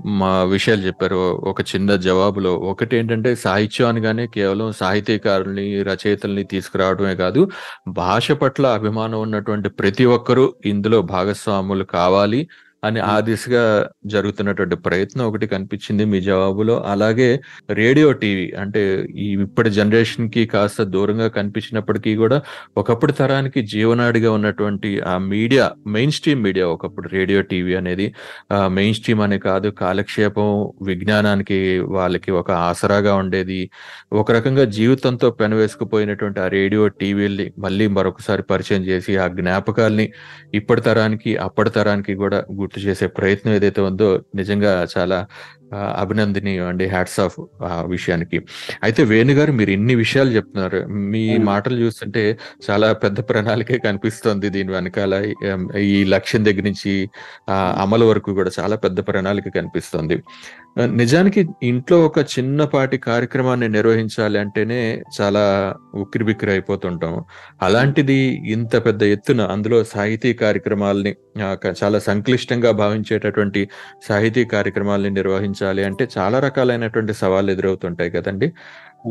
మా 0.06 0.44
విషయాలు 0.44 0.82
చెప్పారు. 0.82 1.18
ఒక 1.44 1.62
చిన్న 1.62 1.96
జవాబులో 1.96 2.52
ఒకటి 2.72 2.98
ఏంటంటే 2.98 3.36
సాహిత్యం 3.36 3.88
అనగానే 3.88 4.28
కేవలం 4.28 4.72
సాహితీకారుల్ని 4.72 5.84
రచయితల్ని 5.84 6.44
తీసుకురావడమే 6.44 7.16
కాదు 7.16 7.42
భాష 7.88 8.32
పట్ల 8.32 8.68
అభిమానం 8.68 9.20
ఉన్నటువంటి 9.22 9.70
ప్రతి 9.70 10.06
ఒక్కరూ 10.06 10.46
ఇందులో 10.66 11.02
భాగస్వాములు 11.02 11.84
కావాలి. 11.84 12.42
అని 12.86 13.00
ఆ 13.06 13.16
దిశగా 13.20 13.64
జరుగుతున్నటువంటి 14.06 14.76
ప్రయత్నం 14.86 15.24
ఒకటి 15.26 15.48
కనిపించింది 15.48 16.06
మీ 16.06 16.20
జవాబులో. 16.22 16.76
అలాగే 16.88 17.30
రేడియో 17.72 18.12
టీవీ 18.22 18.46
అంటే 18.60 18.82
ఈ 19.18 19.28
ఇప్పటి 19.46 19.70
జనరేషన్కి 19.70 20.46
కాస్త 20.46 20.84
దూరంగా 20.96 21.28
కనిపించినప్పటికీ 21.28 22.16
కూడా 22.16 22.38
ఒకప్పుడు 22.78 23.12
తరానికి 23.12 23.62
జీవనాడిగా 23.66 24.32
ఉన్నటువంటి 24.32 24.92
ఆ 25.04 25.16
మీడియా 25.28 25.66
మెయిన్ 25.88 26.12
స్ట్రీమ్ 26.12 26.44
మీడియా 26.44 26.68
ఒకప్పుడు 26.68 27.08
రేడియో 27.08 27.42
టీవీ 27.52 27.76
అనేది 27.76 28.08
మెయిన్ 28.78 28.96
స్ట్రీమ్ 28.96 29.22
అనే 29.22 29.40
కాదు 29.40 29.68
కాలక్షేపం 29.82 30.50
విజ్ఞానానికి 30.82 31.60
వాళ్ళకి 31.90 32.32
ఒక 32.32 32.52
ఆసరాగా 32.70 33.16
ఉండేది. 33.16 33.60
ఒక 34.14 34.32
రకంగా 34.32 34.66
జీవితంతో 34.78 35.28
పెనవేసుకుపోయినటువంటి 35.40 36.40
ఆ 36.40 36.48
రేడియో 36.48 36.84
టీవీల్ని 37.00 37.48
మళ్ళీ 37.58 37.88
మరొకసారి 37.98 38.44
పరిచయం 38.44 38.84
చేసి 38.84 39.12
ఆ 39.18 39.28
జ్ఞాపకాల్ని 39.40 40.06
ఇప్పటి 40.54 40.82
తరానికి 40.82 41.32
అప్పటి 41.38 41.70
తరానికి 41.70 42.14
కూడా 42.16 42.40
గుర్తు 42.60 42.75
చేసే 42.82 43.06
ప్రయత్నం 43.18 43.54
ఏదైతే 43.54 43.82
ఉందో 43.82 44.08
నిజంగా 44.34 44.72
చాలా 44.94 45.18
అభినందనీయం 45.74 46.68
అండి 46.68 46.88
హ్యాట్స్ 46.88 47.20
ఆఫ్ 47.20 47.64
ఆ 47.64 47.82
విషయానికి. 47.82 48.42
అయితే 48.84 49.04
వేణు 49.04 49.34
గారు 49.34 49.52
మీరు 49.52 49.72
ఇన్ని 49.72 49.96
విషయాలు 49.96 50.30
చెప్తున్నారు. 50.30 50.86
మీ. 50.88 51.38
మాటలు 51.38 51.78
చూస్తుంటే 51.78 52.38
చాలా 52.72 52.94
పెద్ద 52.94 53.20
ప్రణాళికే 53.20 53.78
కనిపిస్తోంది 53.78 54.50
దీని 54.50 54.72
వెనకాల. 54.72 55.14
ఈ 55.78 56.04
లక్ష్యం 56.04 56.46
దగ్గర 56.46 56.62
నుంచి 56.62 57.10
అమలు 57.52 58.06
వరకు 58.06 58.34
కూడా 58.34 58.52
చాలా 58.60 58.76
పెద్ద 58.76 59.00
ప్రణాళిక 59.00 59.48
కనిపిస్తోంది. 59.56 60.24
నిజానికి 60.86 61.48
ఇంట్లో 61.64 62.06
ఒక 62.06 62.20
చిన్నపాటి 62.20 62.98
కార్యక్రమాన్ని 62.98 63.70
నిర్వహించాలి 63.70 64.40
అంటేనే 64.40 65.02
చాలా 65.22 65.76
ఉక్కిరిబిక్కిరి 65.94 66.52
అయిపోతుంటాం. 66.52 67.24
అలాంటిది 67.62 68.42
ఇంత 68.52 68.86
పెద్ద 68.86 69.04
ఎత్తున 69.04 69.42
అందులో 69.42 69.84
సాహితీ 69.84 70.34
కార్యక్రమాల్ని 70.34 71.16
చాలా 71.84 72.00
సంక్లిష్టంగా 72.00 72.72
భావించేటటువంటి 72.72 73.70
సాహితీ 74.10 74.46
కార్యక్రమాల్ని 74.46 75.10
నిర్వహించాలి 75.10 75.64
అంటే 75.68 76.08
చాలా 76.18 76.40
రకాలైనటువంటి 76.40 77.14
సవాళ్ళు 77.14 77.52
ఎదురవుతుంటాయి 77.52 78.12
కదండి. 78.12 78.54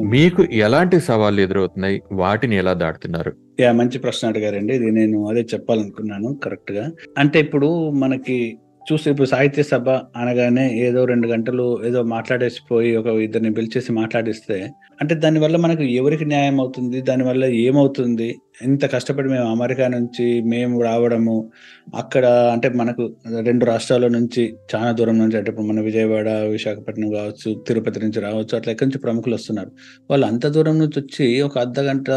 మీకు 0.07 0.43
ఎలాంటి 0.43 1.01
సవాళ్ళు 1.01 1.41
ఎదురవుతున్నాయి? 1.41 2.03
వాటిని 2.13 2.57
ఎలా 2.57 2.73
దాటుతున్నారు? 2.73 3.33
యా 3.61 3.73
మంచి 3.73 3.99
ప్రశ్న 3.99 4.29
అడిగారండి. 4.29 4.75
ఇది 4.75 4.91
నేను 4.91 5.29
అదే 5.29 5.41
చెప్పాలనుకున్నాను 5.41 6.41
కరెక్ట్గా 6.45 6.91
అంటే 7.19 7.41
ఇప్పుడు 7.41 7.91
మనకి 7.91 8.59
చూస్తే 8.91 9.11
ఇప్పుడు 9.11 9.29
సాహిత్య 9.29 9.63
సభ 9.63 9.89
అనగానే 9.91 10.65
ఏదో 10.79 11.05
రెండు 11.05 11.27
గంటలు 11.27 11.87
ఏదో 11.87 12.03
మాట్లాడేసి 12.03 12.61
పోయి 12.71 12.97
ఒక 12.97 13.07
ఇద్దరిని 13.07 13.53
పిలిచేసి 13.55 13.93
మాట్లాడిస్తే 13.93 14.57
అంటే 15.01 15.15
దానివల్ల 15.15 15.57
మనకు 15.57 15.83
ఎవరికి 15.83 16.25
న్యాయం 16.25 16.61
అవుతుంది? 16.61 17.01
దానివల్ల 17.01 17.45
ఏమవుతుంది? 17.45 18.29
ఇంత 18.63 18.85
కష్టపడి 18.93 19.29
మేము 19.29 19.47
అమెరికా 19.47 19.89
నుంచి 19.89 20.43
మేము 20.43 20.83
రావడము 20.83 21.51
అక్కడ 21.95 22.27
అంటే 22.27 22.69
మనకు 22.69 23.05
రెండు 23.41 23.65
రాష్ట్రాల 23.65 24.09
నుంచి 24.09 24.43
చాలా 24.75 24.93
దూరం 24.93 25.19
నుంచి 25.19 25.37
అంటే 25.37 25.51
ఇప్పుడు 25.51 25.67
మన 25.67 25.81
విజయవాడ 25.81 26.29
విశాఖపట్నం 26.29 27.11
కావచ్చు 27.11 27.65
తిరుపతి 27.69 28.01
నుంచి 28.01 28.21
రావచ్చు 28.21 28.55
అట్లా 28.57 28.73
ఎక్కడి 28.73 28.89
నుంచి 28.89 28.99
ప్రముఖులు 28.99 29.35
వస్తున్నారు. 29.35 29.71
వాళ్ళు 30.11 30.27
అంత 30.27 30.47
దూరం 30.47 30.79
నుంచి 30.79 30.99
వచ్చి 31.01 31.41
ఒక 31.41 31.59
అర్ధ 31.59 31.81
గంట 31.81 32.11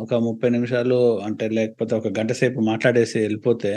ఒక 0.00 0.14
ముప్పై 0.14 0.50
నిమిషాలు 0.50 1.20
అంటే 1.20 1.48
లేకపోతే 1.48 1.94
ఒక 1.96 2.08
గంట 2.18 2.32
సేపు 2.32 2.60
మాట్లాడేసి 2.60 3.18
వెళ్ళిపోతే 3.18 3.72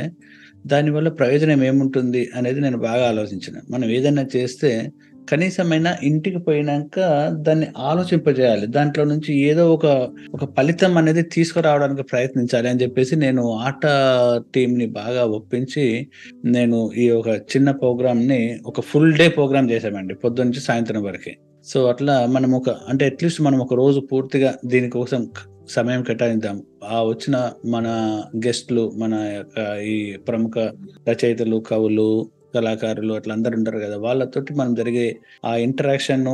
దానివల్ల 0.65 1.09
ప్రయోజనం 1.09 1.63
ఏముంటుంది 1.63 2.29
అనేది 2.35 2.61
నేను 2.61 2.77
బాగా 2.77 3.07
ఆలోచించిన. 3.07 3.61
మనం 3.69 3.89
ఏదైనా 3.89 4.25
చేస్తే 4.35 4.91
కనీసమైన 5.29 5.95
ఇంటికి 6.03 6.37
పోయినాక 6.37 6.99
దాన్ని 7.31 7.67
ఆలోచింపజేయాలి. 7.77 8.67
దాంట్లో 8.67 9.03
నుంచి 9.03 9.39
ఏదో 9.39 9.73
ఒక 9.73 9.85
ఒక 10.33 10.57
ఫలితం 10.57 10.97
అనేది 10.97 11.21
తీసుకురావడానికి 11.21 12.03
ప్రయత్నించాలి 12.03 12.69
అని 12.69 12.79
చెప్పేసి 12.83 13.15
నేను 13.15 13.51
ఆట 13.51 13.81
టీంని 14.55 14.85
బాగా 14.85 15.25
ఒప్పించి 15.25 16.07
నేను 16.45 16.91
ఈ 16.97 17.09
ఒక 17.09 17.27
చిన్న 17.27 17.71
ప్రోగ్రామ్ని 17.71 18.59
ఒక 18.65 18.81
ఫుల్ 18.81 19.17
డే 19.17 19.27
ప్రోగ్రామ్ 19.29 19.71
చేసామండి 19.71 20.13
పొద్దు 20.13 20.41
నుంచి 20.41 20.59
సాయంత్రం 20.59 21.03
వరకు. 21.03 21.31
సో 21.65 21.87
అట్లా 21.87 22.25
మనం 22.25 22.51
ఒక 22.51 22.69
అంటే 22.69 23.05
అట్లీస్ట్ 23.05 23.41
మనం 23.41 23.59
ఒక 23.59 23.73
రోజు 23.73 23.99
పూర్తిగా 23.99 24.55
దీనికోసం 24.65 25.31
సమయం 25.69 26.03
కేటాయిద్దాం. 26.03 26.63
ఆ 26.83 27.03
వచ్చిన 27.03 27.51
మన 27.65 27.87
గెస్ట్లు 28.45 28.91
మన 28.95 29.13
యొక్క 29.13 29.77
ఈ 29.77 30.17
ప్రముఖ 30.17 30.57
రచయితలు 31.09 31.63
కవులు 31.67 32.29
కళాకారులు 32.55 33.13
అట్లా 33.13 33.33
అందరు 33.33 33.55
ఉంటారు 33.55 33.79
కదా 33.79 33.97
వాళ్ళతోటి 33.97 34.53
మనం 34.53 34.75
జరిగే 34.75 35.19
ఆ 35.45 35.55
ఇంటరాక్షన్ 35.55 36.25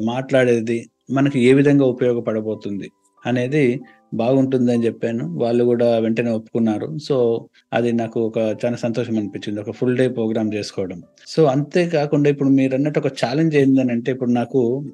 మాట్లాడేది 0.00 0.90
మనకి 1.10 1.40
ఏ 1.40 1.52
విధంగా 1.52 1.86
ఉపయోగపడబోతుంది 1.86 2.90
అనేది 3.26 3.80
బాగుంటుందని 4.14 4.84
చెప్పాను. 4.84 5.38
వాళ్ళు 5.38 5.64
కూడా 5.64 5.98
వెంటనే 5.98 6.30
ఒప్పుకున్నారు. 6.30 6.98
సో 6.98 7.46
అది 7.72 7.92
నాకు 7.92 8.20
ఒక 8.20 8.38
చాలా 8.38 8.76
సంతోషం 8.76 9.18
అనిపించింది 9.18 9.60
ఒక 9.60 9.70
ఫుల్ 9.70 9.96
డే 9.96 10.08
ప్రోగ్రామ్ 10.08 10.54
చేసుకోవడం. 10.54 11.02
సో 11.26 11.44
అంతేకాకుండా 11.44 12.30
ఇప్పుడు 12.30 12.48
మీరు 12.48 12.74
అన్నట్టు 12.74 12.98
ఒక 12.98 13.06
ఛాలెంజ్ 13.06 13.56
ఏంటంటే 13.56 14.12
ఇప్పుడు 14.12 14.30
నాకు 14.30 14.84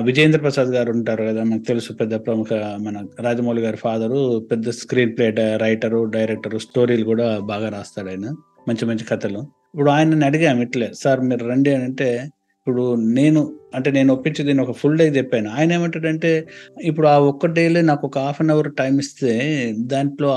విజేంద్ర 0.00 0.40
ప్రసాద్ 0.40 0.68
గారు 0.68 0.90
ఉంటారు 0.90 1.22
కదా 1.22 1.44
మనకు 1.44 1.64
తెలుసు 1.64 1.92
పెద్ద 1.92 2.14
ప్రముఖ 2.14 2.52
మన 2.78 2.96
రాజమౌళి 3.20 3.60
గారి 3.60 3.76
ఫాదరు 3.76 4.20
పెద్ద 4.50 4.70
స్క్రీన్ 4.70 5.16
ప్లే 5.16 5.28
రైటరు 5.56 6.04
డైరెక్టరు 6.10 6.58
స్టోరీలు 6.58 7.04
కూడా 7.04 7.38
బాగా 7.44 7.68
రాస్తాడు 7.68 8.08
ఆయన 8.08 8.28
మంచి 8.68 8.86
మంచి 8.86 9.04
కథలు. 9.04 9.40
ఇప్పుడు 9.74 9.90
ఆయనని 9.90 10.24
అడిగాము 10.24 10.62
ఇట్లే 10.62 10.90
సార్ 10.94 11.20
మీరు 11.20 11.48
రండి 11.48 11.74
అని 11.74 11.84
అంటే 11.84 12.08
ఇప్పుడు 12.70 12.94
నేను 12.94 13.40
అంటే 13.74 13.90
నేను 13.90 14.12
ఒప్పించి 14.14 14.44
దీన్ని 14.44 14.62
ఒక 14.64 14.76
ఫుల్ 14.76 14.98
డే 14.98 15.04
చెప్పాను. 15.08 15.50
ఆయన 15.50 15.72
ఏమంటాడంటే 15.72 16.46
ఇప్పుడు 16.82 17.06
ఆ 17.06 17.18
ఒక్క 17.18 17.46
డేలో 17.46 17.80
నాకు 17.80 18.06
ఒక 18.06 18.18
హాఫ్ 18.18 18.40
అన్ 18.42 18.50
అవర్ 18.50 18.72
టైం 18.78 18.98
ఇస్తే 18.98 19.32
దాంట్లో 19.78 20.30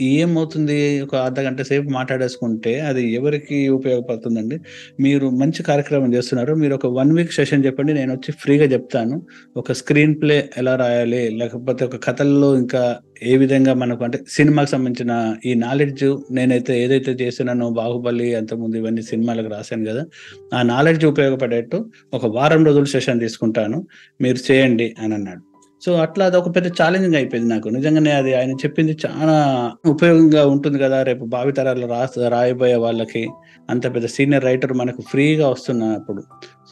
ఏమవుతుంది? 0.00 1.00
ఒక 1.00 1.14
అర్ధ 1.16 1.40
గంట 1.40 1.62
సేపు 1.62 1.88
మాట్లాడేసుకుంటే 1.88 2.80
అది 2.80 3.12
ఎవరికి 3.14 3.68
ఉపయోగపడుతుందండి? 3.68 4.58
మీరు 5.00 5.30
మంచి 5.30 5.62
కార్యక్రమం 5.62 6.14
చేస్తున్నారు. 6.14 6.54
మీరు 6.54 6.74
ఒక 6.74 6.86
వన్ 6.86 7.12
వీక్ 7.12 7.32
సెషన్ 7.32 7.64
చెప్పండి. 7.64 7.94
నేను 7.94 8.12
వచ్చి 8.12 8.32
ఫ్రీగా 8.32 8.64
చెప్తాను. 8.64 9.26
ఒక 9.56 9.72
స్క్రీన్ 9.72 10.20
ప్లే 10.20 10.50
ఎలా 10.56 10.76
రాయాలి? 10.76 11.30
లేకపోతే 11.30 11.84
ఒక 11.84 12.04
కథల్లో 12.04 12.56
ఇంకా 12.56 12.98
ఏ 13.22 13.36
విధంగా 13.36 13.74
మనకు 13.74 14.04
అంటే 14.04 14.24
సినిమాకి 14.28 14.70
సంబంధించిన 14.70 15.36
ఈ 15.44 15.54
నాలెడ్జ్ 15.54 16.16
నేనైతే 16.30 16.84
ఏదైతే 16.84 17.10
చేస్తున్నానో 17.10 17.70
బాహుబలి 17.70 18.34
అంతకుముందు 18.34 18.76
ఇవన్నీ 18.76 19.02
సినిమాలకు 19.02 19.48
రాశాను 19.48 19.84
కదా 19.84 20.06
ఆ 20.54 20.62
నాలెడ్జ్ 20.62 21.06
ఉపయోగపడేట్టు 21.06 21.90
ఒక 22.14 22.26
వారం 22.26 22.64
రోజులు 22.64 22.84
సెషన్ 22.84 23.20
తీసుకుంటాను 23.20 23.86
మీరు 24.22 24.52
చేయండి 24.52 24.94
అని 24.98 25.14
అన్నాడు. 25.14 25.40
సో 25.82 25.94
అట్లా 25.94 26.26
అది 26.26 26.36
ఒక 26.36 26.56
పెద్ద 26.56 26.68
ఛాలెంజింగ్ 26.68 27.14
అయిపోయింది 27.14 27.54
నాకు. 27.54 27.68
నిజంగానే 27.68 28.12
అది 28.12 28.34
ఆయన 28.34 28.50
చెప్పింది 28.50 28.98
చాలా 29.06 29.72
ఉపయోగంగా 29.86 30.46
ఉంటుంది 30.46 30.78
కదా 30.78 31.02
రేపు 31.02 31.24
భావితరాలు 31.24 31.86
రా 31.86 32.08
రాయబోయే 32.28 32.74
వాళ్ళకి 32.74 33.28
అంత 33.70 33.94
పెద్ద 33.94 34.06
సీనియర్ 34.06 34.44
రైటర్ 34.44 34.72
మనకు 34.72 35.02
ఫ్రీగా 35.02 35.48
వస్తున్నప్పుడు. 35.48 36.22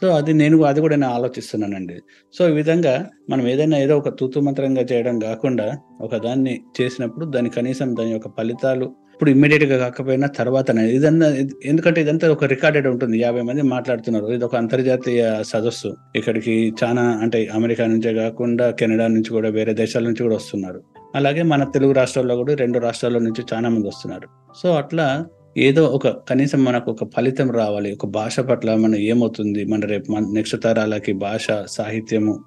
సో 0.01 0.09
అది 0.09 0.33
నేను 0.33 0.63
అది 0.63 0.81
కూడా 0.81 0.95
నేను 0.95 1.13
ఆలోచిస్తున్నానండి. 1.13 1.99
సో 2.33 2.49
ఈ 2.49 2.51
విధంగా 2.51 3.09
మనం 3.29 3.47
ఏదైనా 3.47 3.77
ఏదో 3.77 3.97
ఒక 3.97 4.09
తూతు 4.09 4.39
మంత్రంగా 4.39 4.81
చేయడం 4.81 5.19
కాకుండా 5.19 5.77
ఒక 6.01 6.15
దాన్ని 6.15 6.61
చేసినప్పుడు 6.81 7.25
దాని 7.25 7.49
కనీసం 7.49 7.95
దాని 7.99 8.11
యొక్క 8.11 8.27
ఫలితాలు 8.27 9.05
ఇప్పుడు 9.13 9.29
ఇమ్మీడియట్గా 9.29 9.77
కాకపోయినా 9.77 10.27
తర్వాత 10.27 10.69
ఇదన్నా 10.69 11.27
ఇది- 11.27 11.55
ఎందుకంటే 11.65 12.01
ఇదంతా 12.01 12.31
ఒక 12.31 12.45
రికార్డెడ్ 12.45 12.87
ఉంటుంది. 12.87 13.19
యాభై 13.19 13.41
మంది 13.41 13.61
మాట్లాడుతున్నారు. 13.61 14.25
ఇది 14.25 14.45
ఒక 14.45 14.55
అంతర్జాతీయ 14.55 15.43
సదస్సు. 15.43 15.95
ఇక్కడికి 16.15 16.73
చాలా 16.83 17.01
అంటే 17.01 17.49
అమెరికా 17.53 17.85
నుంచే 17.85 18.13
కాకుండా 18.13 18.71
కెనడా 18.71 19.07
నుంచి 19.07 19.29
కూడా 19.29 19.49
వేరే 19.49 19.73
దేశాల 19.73 20.03
నుంచి 20.03 20.23
కూడా 20.23 20.35
వస్తున్నారు. 20.35 20.83
అలాగే 21.15 21.43
మన 21.43 21.63
తెలుగు 21.63 21.91
రాష్ట్రాల్లో 21.91 22.35
కూడా 22.35 22.55
రెండు 22.55 22.79
రాష్ట్రాల 22.79 23.17
నుంచి 23.17 23.45
చాలా 23.53 23.69
మంది 23.69 23.87
వస్తున్నారు. 23.87 24.27
సో 24.63 24.75
అట్లా 24.75 25.25
ఏదో 25.57 25.85
ఒక 25.85 26.07
కనీసం 26.07 26.63
మనకు 26.63 26.91
ఒక 26.91 27.03
ఫలితం 27.15 27.51
రావాలి 27.51 27.93
ఒక 27.93 28.05
భాష 28.05 28.39
పట్ల 28.39 28.75
మన 28.75 28.95
ఏమవుతుంది 28.95 29.65
మన 29.65 29.79
రేపు 29.79 30.11
మన 30.11 30.25
నెక్స్ట్ 30.33 30.63
తరాలకి 30.63 31.13
భాష 31.13 31.47
సాహిత్యము 31.67 32.39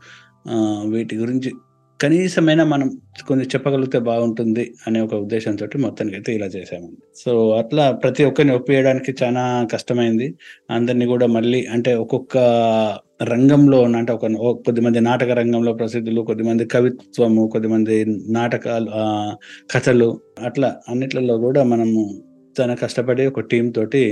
వీటి 0.84 1.16
గురించి 1.16 1.52
కనీసమైనా 2.00 2.64
మనం 2.64 3.00
కొన్ని 3.28 3.44
చెప్పగలిగితే 3.44 3.98
బాగుంటుంది 3.98 4.74
అనే 4.86 5.00
ఒక 5.00 5.14
ఉద్దేశంతో 5.14 5.66
మొత్తానికి 5.78 6.16
అయితే 6.16 6.34
ఇలా 6.34 6.46
చేసామండి 6.46 6.96
సో 7.16 7.50
అట్లా 7.50 7.90
ప్రతి 7.90 8.24
ఒక్కరిని 8.24 8.54
ఒప్పియడానికి 8.54 9.14
చాలా 9.22 9.68
కష్టమైంది. 9.72 10.34
అందరినీ 10.70 11.06
కూడా 11.06 11.26
మళ్ళీ 11.26 11.66
అంటే 11.66 11.94
ఒక్కొక్క 11.94 12.38
రంగంలో 13.22 13.82
అంటే 13.82 14.12
ఒక 14.12 14.26
కొద్దిమంది 14.52 15.00
నాటక 15.00 15.30
రంగంలో 15.30 15.72
ప్రసిద్ధులు 15.72 16.20
కొద్దిమంది 16.20 16.66
కవిత్వము 16.66 17.46
కొద్దిమంది 17.46 18.04
నాటకాలు 18.28 18.86
కథలు 19.70 20.20
అట్లా 20.44 20.76
అన్నిట్లలో 20.88 21.38
కూడా 21.38 21.62
మనము 21.64 22.22
తన 22.58 22.74
కష్టపడి 22.74 23.26
ఒక 23.26 23.40
టీం 23.50 23.66
తోటి 23.70 24.04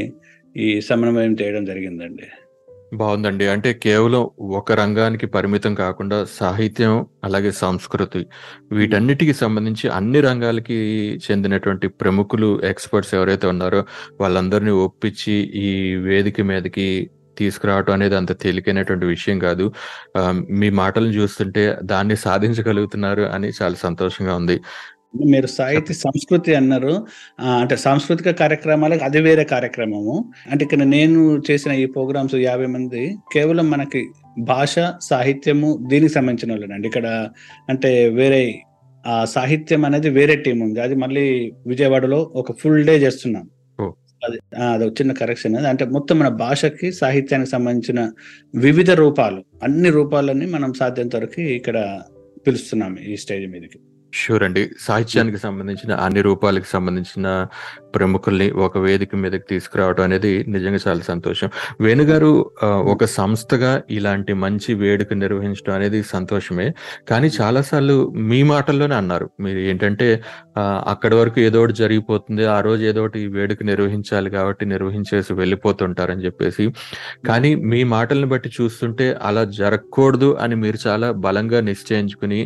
ఈ 0.57 0.69
సమన్వయం 0.81 1.33
చేయడం 1.41 1.65
జరిగిందండి 1.65 2.27
బాగుందండి. 2.95 3.47
అంటే 3.47 3.73
కేవలం 3.85 4.23
ఒక 4.51 4.73
రంగానికి 4.73 5.27
పరిమితం 5.27 5.73
కాకుండా 5.75 6.19
సాహిత్యం, 6.37 6.95
అలాగే 7.25 7.51
సంస్కృతి 7.53 8.21
వీటన్నిటికి 8.73 9.35
సంబంధించి 9.35 9.89
అన్ని 9.89 10.21
రంగాలకి 10.21 10.79
చెందినటువంటి 11.27 11.89
ప్రముఖులు, 12.03 12.51
ఎక్స్‌పర్ట్స్ 12.65 13.15
ఎవరైతే 13.15 13.47
ఉన్నారో 13.47 13.81
వాళ్ళందరిని 14.21 14.71
ఒప్పించి 14.87 15.37
ఈ 15.65 15.69
వేదిక 16.07 16.41
మీదకి 16.43 16.89
తీసుకురావటం 17.37 17.93
అనేది 17.93 18.17
అంత 18.17 18.33
తేలికైనటువంటి 18.43 19.07
విషయం 19.07 19.39
కాదు. 19.39 19.65
మీ 20.61 20.71
మాటలను 20.81 21.13
చూస్తుంటే 21.13 21.63
దాన్ని 21.85 22.17
సాధించగలుగుతున్నారు 22.17 23.23
అని 23.35 23.49
చాలా 23.63 23.77
సంతోషంగా 23.77 24.35
ఉంది. 24.37 24.57
మీరు 25.15 25.47
సాహిత్య 25.51 25.95
సంస్కృతి 25.97 26.55
అన్నారు. 26.55 26.93
అంటే 27.61 27.77
సాంస్కృతిక 27.77 28.31
కార్యక్రమాలకు 28.33 29.05
అది 29.05 29.21
వేరే 29.21 29.45
కార్యక్రమము. 29.45 30.15
అంటే 30.51 30.65
ఇక్కడ 30.65 30.83
నేను 30.89 31.21
చేసిన 31.51 31.73
ఈ 31.75 31.87
ప్రోగ్రామ్స్ 31.87 32.35
50 32.45 32.67
మంది 32.67 33.03
కేవలం 33.35 33.71
మనకి 33.71 34.03
భాష, 34.45 34.75
సాహిత్యము 35.03 35.79
దీనికి 35.87 36.13
సంబంధించిన 36.13 36.53
వాళ్ళనండి. 36.53 36.89
ఇక్కడ 36.89 37.07
అంటే 37.69 38.09
వేరే 38.11 38.43
ఆహ్, 39.05 39.27
సాహిత్యం 39.29 39.85
అనేది 39.85 40.11
వేరే 40.11 40.37
టీమ్ 40.37 40.63
ఉంది. 40.63 40.81
అది 40.81 40.95
మళ్ళీ 40.95 41.25
విజయవాడలో 41.67 42.33
ఒక 42.35 42.53
ఫుల్ 42.61 42.87
డే 42.87 42.97
చేస్తున్నాం. 42.97 43.45
అది 44.23 44.39
ఆ! 44.63 44.67
అదొక 44.67 45.01
చిన్న 45.01 45.13
కరెక్షన్ 45.13 45.57
అది. 45.57 45.69
అంటే 45.69 45.85
మొత్తం 45.87 46.19
మన 46.19 46.29
భాషకి, 46.37 46.93
సాహిత్యానికి 46.93 47.51
సంబంధించిన 47.51 48.01
వివిధ 48.55 48.91
రూపాలు, 48.95 49.45
అన్ని 49.63 49.91
రూపాలని 49.91 50.47
మనం 50.47 50.73
సాధ్యంత 50.73 51.17
వరకి 51.17 51.43
ఇక్కడ 51.53 51.77
పిలుస్తున్నాం 52.47 52.99
ఈ 53.07 53.17
స్టేజ్ 53.17 53.47
మీదకి. 53.47 53.79
ష్యూర్ 54.13 54.43
అండి. 54.43 54.71
సాహిత్యానికి 54.81 55.39
సంబంధించిన 55.39 55.93
అన్ని 55.95 56.23
రూపాలకు 56.23 56.65
సంబంధించిన 56.65 57.47
ప్రముఖుల్ని 57.95 58.51
ఒక 58.51 58.79
వేదిక 58.79 59.17
మీదకి 59.17 59.47
తీసుకురావడం 59.51 60.05
అనేది 60.05 60.45
నిజంగా 60.49 60.79
చాలా 60.89 61.01
సంతోషం. 61.01 61.49
వేణుగారు 61.81 62.51
ఒక 62.65 63.05
సంస్థగా 63.05 63.83
ఇలాంటి 63.91 64.33
మంచి 64.33 64.75
వేడుక 64.75 65.13
నిర్వహించడం 65.13 65.75
అనేది 65.75 66.03
సంతోషమే. 66.03 66.75
కానీ 67.09 67.31
చాలాసార్లు 67.41 68.13
మీ 68.13 68.43
మాటల్లోనే 68.43 68.95
అన్నారు. 68.95 69.31
మీరు 69.41 69.59
ఏంటంటే 69.59 70.23
అక్కడి 70.93 71.15
వరకు 71.21 71.39
ఏదో 71.41 71.61
ఒకటి 71.63 71.75
జరిగిపోతుంది. 71.83 72.45
ఆ 72.57 72.59
రోజు 72.61 72.83
ఏదో 72.91 73.01
ఒకటి 73.05 73.21
వేడుక 73.37 73.63
నిర్వహించాలి 73.73 74.31
కాబట్టి 74.31 74.67
నిర్వహించేసి 74.75 75.33
వెళ్ళిపోతుంటారని 75.43 76.25
చెప్పేసి. 76.27 76.67
కానీ 77.29 77.53
మీ 77.73 77.81
మాటలను 77.95 78.31
బట్టి 78.35 78.51
చూస్తుంటే 78.61 79.09
అలా 79.31 79.45
జరగకూడదు 79.61 80.31
అని 80.41 80.57
మీరు 80.65 80.81
చాలా 80.87 81.11
బలంగా 81.27 81.61
నిశ్చయించుకుని 81.71 82.41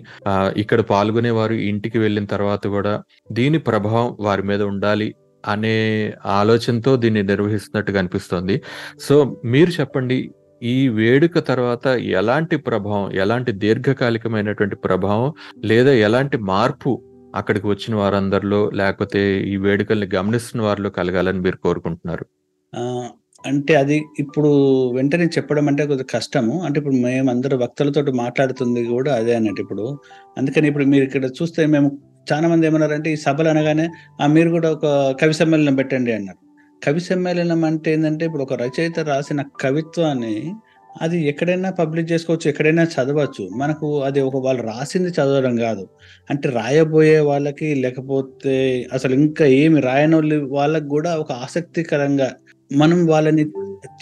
ఇక్కడ 0.63 0.69
ఇక్కడ 0.71 0.83
పాల్గొనేవారు 0.91 1.55
ఇంటికి 1.69 1.99
వెళ్ళిన 1.99 2.27
తర్వాత 2.33 2.65
కూడా 2.67 2.93
దీని 3.33 3.59
ప్రభావం 3.59 4.07
వారి 4.21 4.43
మీద 4.43 4.63
ఉండాలి 4.73 5.09
అనే 5.45 5.75
ఆలోచనతో 6.39 6.93
దీన్ని 6.97 7.23
నిర్వహిస్తున్నట్టుగా 7.23 7.99
అనిపిస్తుంది 7.99 8.57
సో 9.07 9.17
మీరు 9.45 9.71
చెప్పండి. 9.81 10.19
ఈ 10.63 10.77
వేడుక 10.89 11.39
తర్వాత 11.49 11.87
ఎలాంటి 12.21 12.57
ప్రభావం, 12.57 13.07
ఎలాంటి 13.23 13.53
దీర్ఘకాలికమైనటువంటి 13.63 14.77
ప్రభావం 14.77 15.33
లేదా 15.65 15.93
ఎలాంటి 16.07 16.39
మార్పు 16.53 16.93
అక్కడికి 17.35 17.67
వచ్చిన 17.71 17.95
వారందరిలో 18.01 18.61
లేకపోతే 18.81 19.21
ఈ 19.51 19.57
వేడుకల్ని 19.65 20.09
గమనిస్తున్న 20.15 20.63
వారిలో 20.67 20.91
కలగాలని 20.99 21.41
మీరు 21.47 21.59
కోరుకుంటున్నారు? 21.65 22.25
అంటే 23.45 23.73
అది 23.83 23.97
ఇప్పుడు 24.23 24.51
వెంటనే 24.97 25.27
చెప్పడం 25.37 25.67
అంటే 25.71 25.83
కొద్దిగా 25.91 26.11
కష్టము. 26.15 26.55
అంటే 26.67 26.77
ఇప్పుడు 26.81 26.97
మేము 27.07 27.29
అందరు 27.35 27.57
భక్తులతో 27.63 28.01
మాట్లాడుతుంది 28.21 28.81
కూడా 28.91 29.11
అదే 29.21 29.33
అన్నట్టు 29.39 29.63
ఇప్పుడు. 29.65 29.85
అందుకని 30.37 30.69
ఇప్పుడు 30.71 30.87
మీరు 30.93 31.05
ఇక్కడ 31.09 31.31
చూస్తే 31.39 31.63
మేము 31.75 31.89
చాలా 32.27 32.47
మంది 32.53 32.67
ఏమన్నారంటే 32.69 33.09
ఈ 33.13 33.19
సభలు 33.25 33.49
అనగానే 33.53 33.87
ఆ! 34.21 34.27
మీరు 34.35 34.51
కూడా 34.57 34.69
ఒక 34.77 34.87
కవి 35.21 35.35
సమ్మేళనం 35.39 35.77
పెట్టండి 35.81 36.13
అన్నారు. 36.19 36.41
కవి 36.83 37.01
సమ్మేళనం 37.07 37.63
అంటే 37.71 37.91
ఏంటంటే 37.95 38.25
ఇప్పుడు 38.29 38.45
ఒక 38.47 38.55
రచయిత 38.63 38.99
రాసిన 39.11 39.41
కవిత్వాన్ని 39.63 40.35
అది 41.03 41.29
ఎక్కడైనా 41.29 41.71
పబ్లిష్ 41.71 42.13
చేసుకోవచ్చు. 42.13 42.49
ఎక్కడైనా 42.49 42.83
చదవచ్చు. 42.83 43.49
మనకు 43.57 44.03
అది 44.03 44.21
ఒక 44.21 44.37
వాళ్ళు 44.37 44.63
రాసింది 44.63 45.09
చదవడం 45.09 45.57
కాదు 45.57 45.89
అంటే 46.31 46.49
రాయబోయే 46.49 47.21
వాళ్ళకి 47.21 47.75
లేకపోతే 47.75 48.87
అసలు 48.93 49.15
ఇంకా 49.15 49.47
ఏమి 49.47 49.81
రాయనోళ్ళు 49.81 50.37
వాళ్ళకి 50.51 50.89
కూడా 50.89 51.17
ఒక 51.19 51.33
ఆసక్తికరంగా 51.33 52.33
మనం 52.73 53.07
వాళ్ళని 53.07 53.43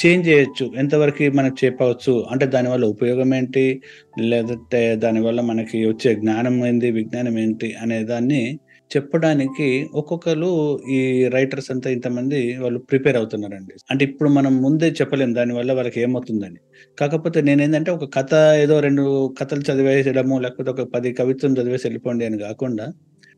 చేంజ్ 0.06 0.28
చేయొచ్చు. 0.28 0.72
ఎంతవరకు 0.76 1.30
మనకు 1.36 1.64
చెప్పవచ్చు. 1.64 2.26
అంటే 2.30 2.46
దానివల్ల 2.46 2.84
ఉపయోగం 2.84 3.34
ఏంటి? 3.34 3.82
లేదంటే 4.20 4.96
దానివల్ల 4.96 5.40
మనకి 5.40 5.86
వచ్చే 5.86 6.14
జ్ఞానం 6.14 6.66
ఏంది? 6.66 6.90
విజ్ఞానం 6.90 7.38
ఏంటి? 7.38 7.74
అనే 7.82 8.04
దాన్ని 8.04 8.58
చెప్పడానికి 8.96 9.88
ఒక్కొక్కరు 9.94 10.80
ఈ 10.90 11.28
రైటర్స్ 11.28 11.70
అంతా 11.70 11.90
ఇంతమంది 11.90 12.56
వాళ్ళు 12.56 12.78
ప్రిపేర్ 12.78 13.16
అవుతున్నారండి. 13.16 13.74
అంటే 13.90 14.04
ఇప్పుడు 14.04 14.28
మనం 14.28 14.62
ముందే 14.62 14.90
చెప్పలేం 14.90 15.34
దానివల్ల 15.34 15.72
వాళ్ళకి 15.72 16.00
ఏమవుతుందని. 16.00 16.56
కాకపోతే 16.98 17.40
నేనేందంటే 17.40 17.90
ఒక 17.90 18.14
కథ 18.14 18.34
ఏదో 18.34 18.80
రెండు 18.80 19.34
కథలు 19.40 19.60
చదివేయడము 19.60 20.38
లేకపోతే 20.38 20.70
ఒక 20.70 20.80
పది 20.80 21.12
కవిత్వం 21.12 21.52
చదివేసి 21.52 21.86
వెళ్ళిపోండి 21.86 22.24
అని 22.24 22.38
కాకుండా 22.38 22.86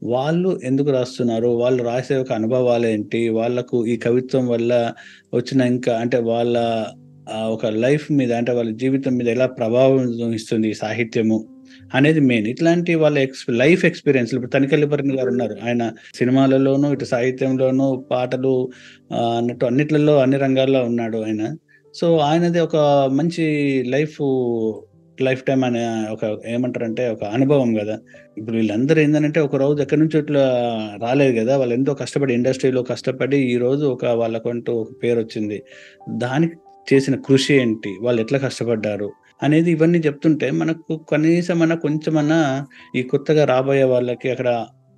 వాళ్ళు 0.03 0.61
ఎందుకు 0.65 0.91
రాస్తున్నారు? 0.91 1.49
వాళ్ళు 1.49 1.83
రాసే 1.83 2.17
ఒక 2.17 2.33
అనుభవాలేంటి? 2.33 3.29
వాళ్ళకు 3.29 3.87
ఈ 3.87 3.97
కవిత్వం 3.97 4.49
వల్ల 4.49 4.93
వచ్చిన 5.35 5.61
ఇంకా 5.61 5.97
అంటే 5.97 6.19
వాళ్ళ 6.19 6.87
ఒక 7.49 7.67
లైఫ్ 7.67 8.13
మీద 8.13 8.33
అంటే 8.33 8.53
వాళ్ళ 8.53 8.71
జీవితం 8.71 9.17
మీద 9.17 9.29
ఎలా 9.29 9.47
ప్రభావం 9.47 10.33
ఇస్తుంది 10.35 10.71
ఈ 10.71 10.73
సాహిత్యము 10.73 11.50
అనేది 11.95 12.21
మెయిన్. 12.21 12.47
ఇట్లాంటి 12.47 12.95
వాళ్ళ 12.95 13.19
ఎక్స్ 13.19 13.45
లైఫ్ 13.51 13.85
ఎక్స్పీరియన్స్ 13.85 14.35
ఇప్పుడు 14.35 14.51
తనికెళ్ళిపరిని 14.51 15.17
గారు 15.17 15.29
ఉన్నారు 15.29 15.57
ఆయన 15.65 15.93
సినిమాలలోనూ, 16.15 16.93
ఇటు 16.93 17.05
సాహిత్యంలోనూ, 17.05 18.07
పాటలు 18.11 18.71
అన్నట్టు 19.39 19.67
అన్నిట్లలో 19.67 20.19
అన్ని 20.19 20.37
రంగాల్లో 20.37 20.83
ఉన్నాడు 20.85 21.19
ఆయన. 21.19 21.55
సో 21.95 22.17
ఆయనది 22.17 22.61
ఒక 22.61 22.77
మంచి 23.13 23.45
లైఫ్ 23.87 24.19
లైఫ్ 25.23 25.43
టైం 25.45 25.65
అనే 25.65 25.83
ఒక 26.13 26.39
ఏమంటారంటే 26.47 27.09
ఒక 27.09 27.25
అనుభవం 27.25 27.75
కదా 27.75 27.99
ఇప్పుడు 28.39 28.57
వీళ్ళందరూ 28.57 29.01
ఏంటంటే 29.01 29.41
ఒక 29.41 29.57
రోజు 29.57 29.83
ఎక్కడి 29.83 30.01
నుంచో 30.01 30.19
ఇట్లా 30.19 30.43
రాలేదు 31.03 31.41
కదా 31.41 31.57
వాళ్ళు 31.57 31.75
ఎంతో 31.75 31.95
కష్టపడి 31.95 32.35
ఇండస్ట్రీలో 32.35 32.83
కష్టపడి 32.83 33.39
ఈ 33.53 33.57
రోజు 33.57 33.85
ఒక 33.87 34.05
వాళ్ళకంటూ 34.05 34.73
ఒక 34.73 34.89
పేరు 35.03 35.19
వచ్చింది 35.21 35.63
దానికి 36.09 36.57
చేసిన 36.93 37.17
కృషి 37.17 37.55
ఏంటి? 37.55 37.99
వాళ్ళు 38.03 38.21
ఎట్లా 38.21 38.39
కష్టపడ్డారు? 38.39 39.11
అనేది 39.41 39.71
ఇవన్నీ 39.71 39.99
చెప్తుంటే 39.99 40.49
మనకు 40.53 40.95
కనీసమన్నా 41.11 41.77
కొంచెమన్నా 41.85 42.41
ఈ 42.97 43.03
కొత్తగా 43.13 43.45
రాబోయే 43.45 43.87
వాళ్ళకి 43.93 44.29
అక్కడ 44.31 44.51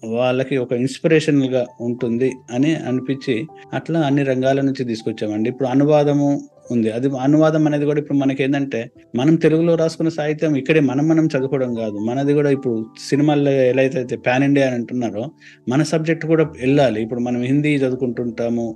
వాళ్ళకి 0.03 0.55
ఒక 0.59 0.73
ఇన్స్‌పిరేషనల్‌గా 0.81 1.61
ఉంటుంది 1.81 2.31
అని 2.51 2.71
అనిపించి 2.89 3.35
అట్లా 3.73 3.99
అన్ని 4.01 4.23
రంగాల 4.25 4.61
నుంచి 4.61 4.85
తీసుకొచ్చామండి. 4.85 5.49
ఇప్పుడు 5.49 5.69
అనువాదము 5.69 6.29
ఉంది. 6.71 6.89
అది 6.91 7.09
అనువాదం 7.21 7.63
అనేది 7.69 7.85
కూడా 7.85 8.01
ఇప్పుడు 8.03 8.19
మనకేందంటే 8.19 8.81
మనం 9.17 9.35
తెలుగులో 9.37 9.73
రాసుకున్న 9.75 10.11
సాహిత్యం 10.17 10.53
ఇక్కడే 10.57 10.81
మనం 10.83 11.05
మనం 11.09 11.27
చదువుకోవడం 11.27 11.73
కాదు 11.75 11.97
మనది 12.09 12.33
కూడా 12.35 12.51
ఇప్పుడు 12.57 12.77
సినిమాల్లో 13.07 13.53
ఎలా 13.71 13.83
అయితే 13.85 14.17
పాన్ 14.27 14.45
ఇండియా 14.45 14.67
అని 14.69 14.77
అంటున్నారో 14.81 15.25
మన 15.69 15.83
సబ్జెక్ట్ 15.93 16.27
కూడా 16.27 16.47
వెళ్ళాలి 16.57 17.01
ఇప్పుడు 17.05 17.21
మనం 17.21 17.41
హిందీ 17.43 17.73
చదువుకుంటుంటాము. 17.85 18.67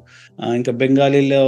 ఇంకా 0.56 0.74
బెంగాలీలో 0.80 1.42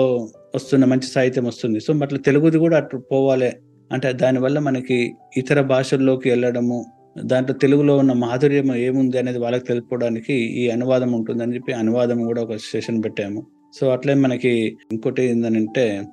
వస్తున్న 0.54 0.84
మంచి 0.86 1.08
సాహిత్యం 1.08 1.46
వస్తుంది. 1.46 1.78
సో 1.80 1.92
అట్లా 2.06 2.20
తెలుగుది 2.28 2.58
కూడా 2.58 2.76
అటు 2.76 2.96
పోవాలే. 3.10 3.50
అంటే 3.92 4.12
దానివల్ల 4.12 4.58
మనకి 4.58 4.98
ఇతర 5.36 5.60
భాషల్లోకి 5.60 6.28
వెళ్ళడము 6.30 6.78
దాంట్లో 7.24 7.54
తెలుగులో 7.54 7.96
ఉన్న 7.96 8.12
మాధుర్యం 8.12 8.68
ఏముంది 8.76 9.18
అనేది 9.18 9.38
వాళ్ళకి 9.38 9.64
తెలుపుకోవడానికి 9.64 10.34
ఈ 10.34 10.68
అనువాదం 10.70 11.12
ఉంటుందని 11.12 11.54
చెప్పి 11.54 11.72
అనువాదం 11.72 12.24
కూడా 12.24 12.42
ఒక 12.42 12.56
సెషన్ 12.56 13.02
పెట్టాము. 13.04 13.46
సో 13.74 13.86
అట్లే 13.90 14.14
మనకి 14.14 14.52
ఇంకోటి 14.92 15.22
ఏందనంటే 15.22 16.06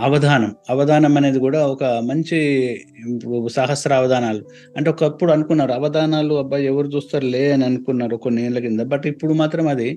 అవధానం. 0.00 0.54
అవధానం 0.70 1.16
అనేది 1.16 1.38
కూడా 1.38 1.66
ఒక 1.66 1.84
మంచి 1.84 2.38
సహస్ర 3.48 3.92
అవధానాలు. 3.92 4.42
అంటే 4.76 4.90
ఒకప్పుడు 4.90 5.32
అనుకున్నారు 5.32 5.72
అవధానాలు 5.72 6.34
అబ్బాయి 6.34 6.64
ఎవరు 6.66 6.86
చూస్తారులే 6.86 7.52
అని 7.52 7.64
అనుకున్నారు 7.64 8.16
కొన్ని 8.16 8.42
ఏళ్ళ 8.46 8.58
కింద. 8.58 8.80
బట్ 8.80 9.06
ఇప్పుడు 9.06 9.34
మాత్రం 9.34 9.68
అది 9.68 9.88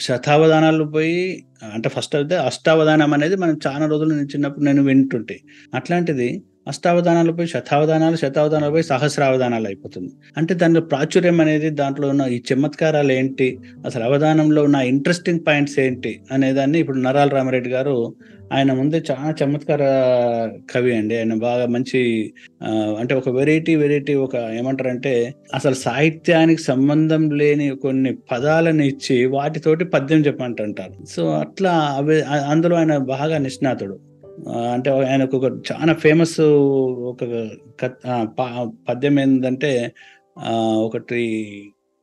శతావధానాలు 0.00 0.84
పోయి 0.84 1.44
అంటే 1.74 1.88
ఫస్ట్ 1.88 2.16
అయితే 2.16 2.36
అష్టావధానం 2.36 3.14
అనేది 3.14 3.36
మనం 3.36 3.58
చాలా 3.66 3.86
రోజులు 3.86 4.14
నేను 4.14 4.28
చిన్నప్పుడు 4.34 4.64
నేను 4.64 4.82
వింటుంటే 4.82 5.40
అట్లాంటిది 5.74 6.42
అష్టావధానాలపై 6.68 7.36
పోయి 7.36 7.48
శతావధానాలు, 7.48 8.16
శతావధానాలపై 8.16 8.82
సహస్రావధానాలు 8.82 9.66
అయిపోతుంది. 9.66 10.12
అంటే 10.36 10.54
దానిలో 10.54 10.80
ప్రాచుర్యం 10.80 11.40
అనేది 11.40 11.70
దాంట్లో 11.70 12.08
ఉన్న 12.08 12.22
ఈ 12.22 12.42
చమత్కారాలు 12.52 13.12
ఏంటి? 13.12 13.58
అసలు 13.86 14.04
అవధానంలో 14.04 14.62
ఉన్న 14.62 14.76
ఇంట్రెస్టింగ్ 14.92 15.40
పాయింట్స్ 15.46 15.78
ఏంటి? 15.78 16.12
అనేదాన్ని 16.32 16.78
ఇప్పుడు 16.78 16.98
నరాల 16.98 17.28
రామరెడ్డి 17.28 17.70
గారు 17.70 18.14
ఆయన 18.52 18.72
ముందే 18.72 19.02
చాలా 19.10 19.30
చమత్కార 19.42 19.82
కవి 20.74 20.96
అండి. 20.96 21.14
ఆయన 21.18 21.34
బాగా 21.34 21.66
మంచి 21.66 22.00
అంటే 22.98 23.14
ఒక 23.14 23.28
వెరైటీ, 23.28 23.74
వెరైటీ 23.74 24.14
ఒక 24.14 24.36
ఏమంటారంటే 24.36 25.34
అసలు 25.54 25.74
సాహిత్యానికి 25.74 26.62
సంబంధం 26.62 27.30
లేని 27.30 27.68
కొన్ని 27.76 28.12
పదాలను 28.32 28.82
ఇచ్చి 28.82 29.26
వాటితోటి 29.26 29.84
పద్యం 29.84 30.20
చెప్పమంటుంటారు. 30.20 30.94
సో 31.16 31.22
అట్లా 31.30 31.72
అవి 31.96 32.22
అందులో 32.22 32.76
ఆయన 32.76 32.96
బాగా 33.14 33.38
నిష్ణాతుడు. 33.38 33.98
అంటే 34.72 34.90
ఆయనకు 34.90 35.36
ఒక 35.36 35.44
చాలా 35.72 35.94
ఫేమస్ 35.94 36.40
ఒక 37.10 37.22
పద్యం 38.88 39.20
ఏంటంటే 39.20 39.92
ఒకటి 40.76 41.22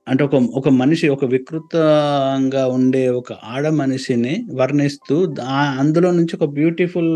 అంటే 0.07 0.23
ఒక 0.23 0.35
ఒక 0.35 0.69
మనిషి 0.69 1.07
ఒక 1.07 1.25
వికృతంగా 1.25 2.67
ఉండే 2.67 3.09
ఒక 3.09 3.33
ఆడ 3.33 3.67
మనిషిని 3.67 4.45
వర్ణిస్తూ 4.53 5.35
అందులో 5.79 6.11
నుంచి 6.11 6.35
ఒక 6.35 6.43
బ్యూటిఫుల్ 6.43 7.13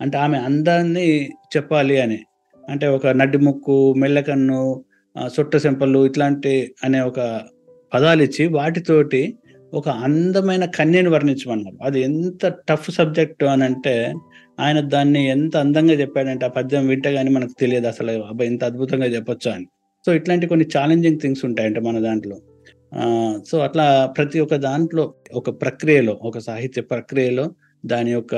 అంటే 0.00 0.18
ఆమె 0.18 0.38
అందాన్ని 0.38 1.26
చెప్పాలి 1.56 2.00
అని. 2.00 2.18
అంటే 2.68 2.86
ఒక 2.86 3.06
నడ్డి 3.06 3.38
ముక్కు 3.38 3.94
మెల్లకన్ను 3.94 4.84
సొట్ట 5.26 5.56
సెంపలు 5.56 6.06
ఇట్లాంటి 6.06 6.74
అనే 6.84 7.00
ఒక 7.00 7.40
పదాలు 7.94 8.22
ఇచ్చి 8.22 8.46
వాటితోటి 8.46 9.34
ఒక 9.72 9.88
అందమైన 9.88 10.64
కన్యను 10.64 11.10
వర్ణించమన్నారు. 11.10 11.78
అది 11.82 12.00
ఎంత 12.00 12.46
టఫ్ 12.68 12.90
సబ్జెక్ట్ 12.90 13.44
అని 13.44 13.64
అంటే 13.64 14.14
ఆయన 14.60 14.80
దాన్ని 14.80 15.26
ఎంత 15.26 15.56
అందంగా 15.56 15.94
చెప్పాడంటే 15.94 16.46
ఆ 16.46 16.48
పద్యం 16.48 16.88
వింటే 16.88 17.12
కానీ 17.12 17.30
మనకు 17.30 17.54
తెలియదు 17.60 17.86
అసలు 17.86 18.12
అబ్బాయి 18.22 18.50
ఇంత 18.50 18.64
అద్భుతంగా 18.64 19.06
చెప్పొచ్చు 19.06 19.50
అని. 19.50 19.66
సో 20.06 20.14
ఇట్లాంటి 20.14 20.46
కొన్ని 20.46 20.66
ఛాలెంజింగ్ 20.78 21.20
థింగ్స్ 21.20 21.44
ఉంటాయంటే 21.44 21.80
మన 21.80 21.98
దాంట్లో. 21.98 22.36
సో 23.48 23.58
అట్లా 23.58 24.14
ప్రతి 24.16 24.40
ఒక్క 24.40 24.56
దాంట్లో 24.56 25.14
ఒక 25.34 25.50
ప్రక్రియలో 25.62 26.20
ఒక 26.22 26.38
సాహిత్య 26.38 26.82
ప్రక్రియలో 26.82 27.46
దాని 27.86 28.10
యొక్క 28.12 28.34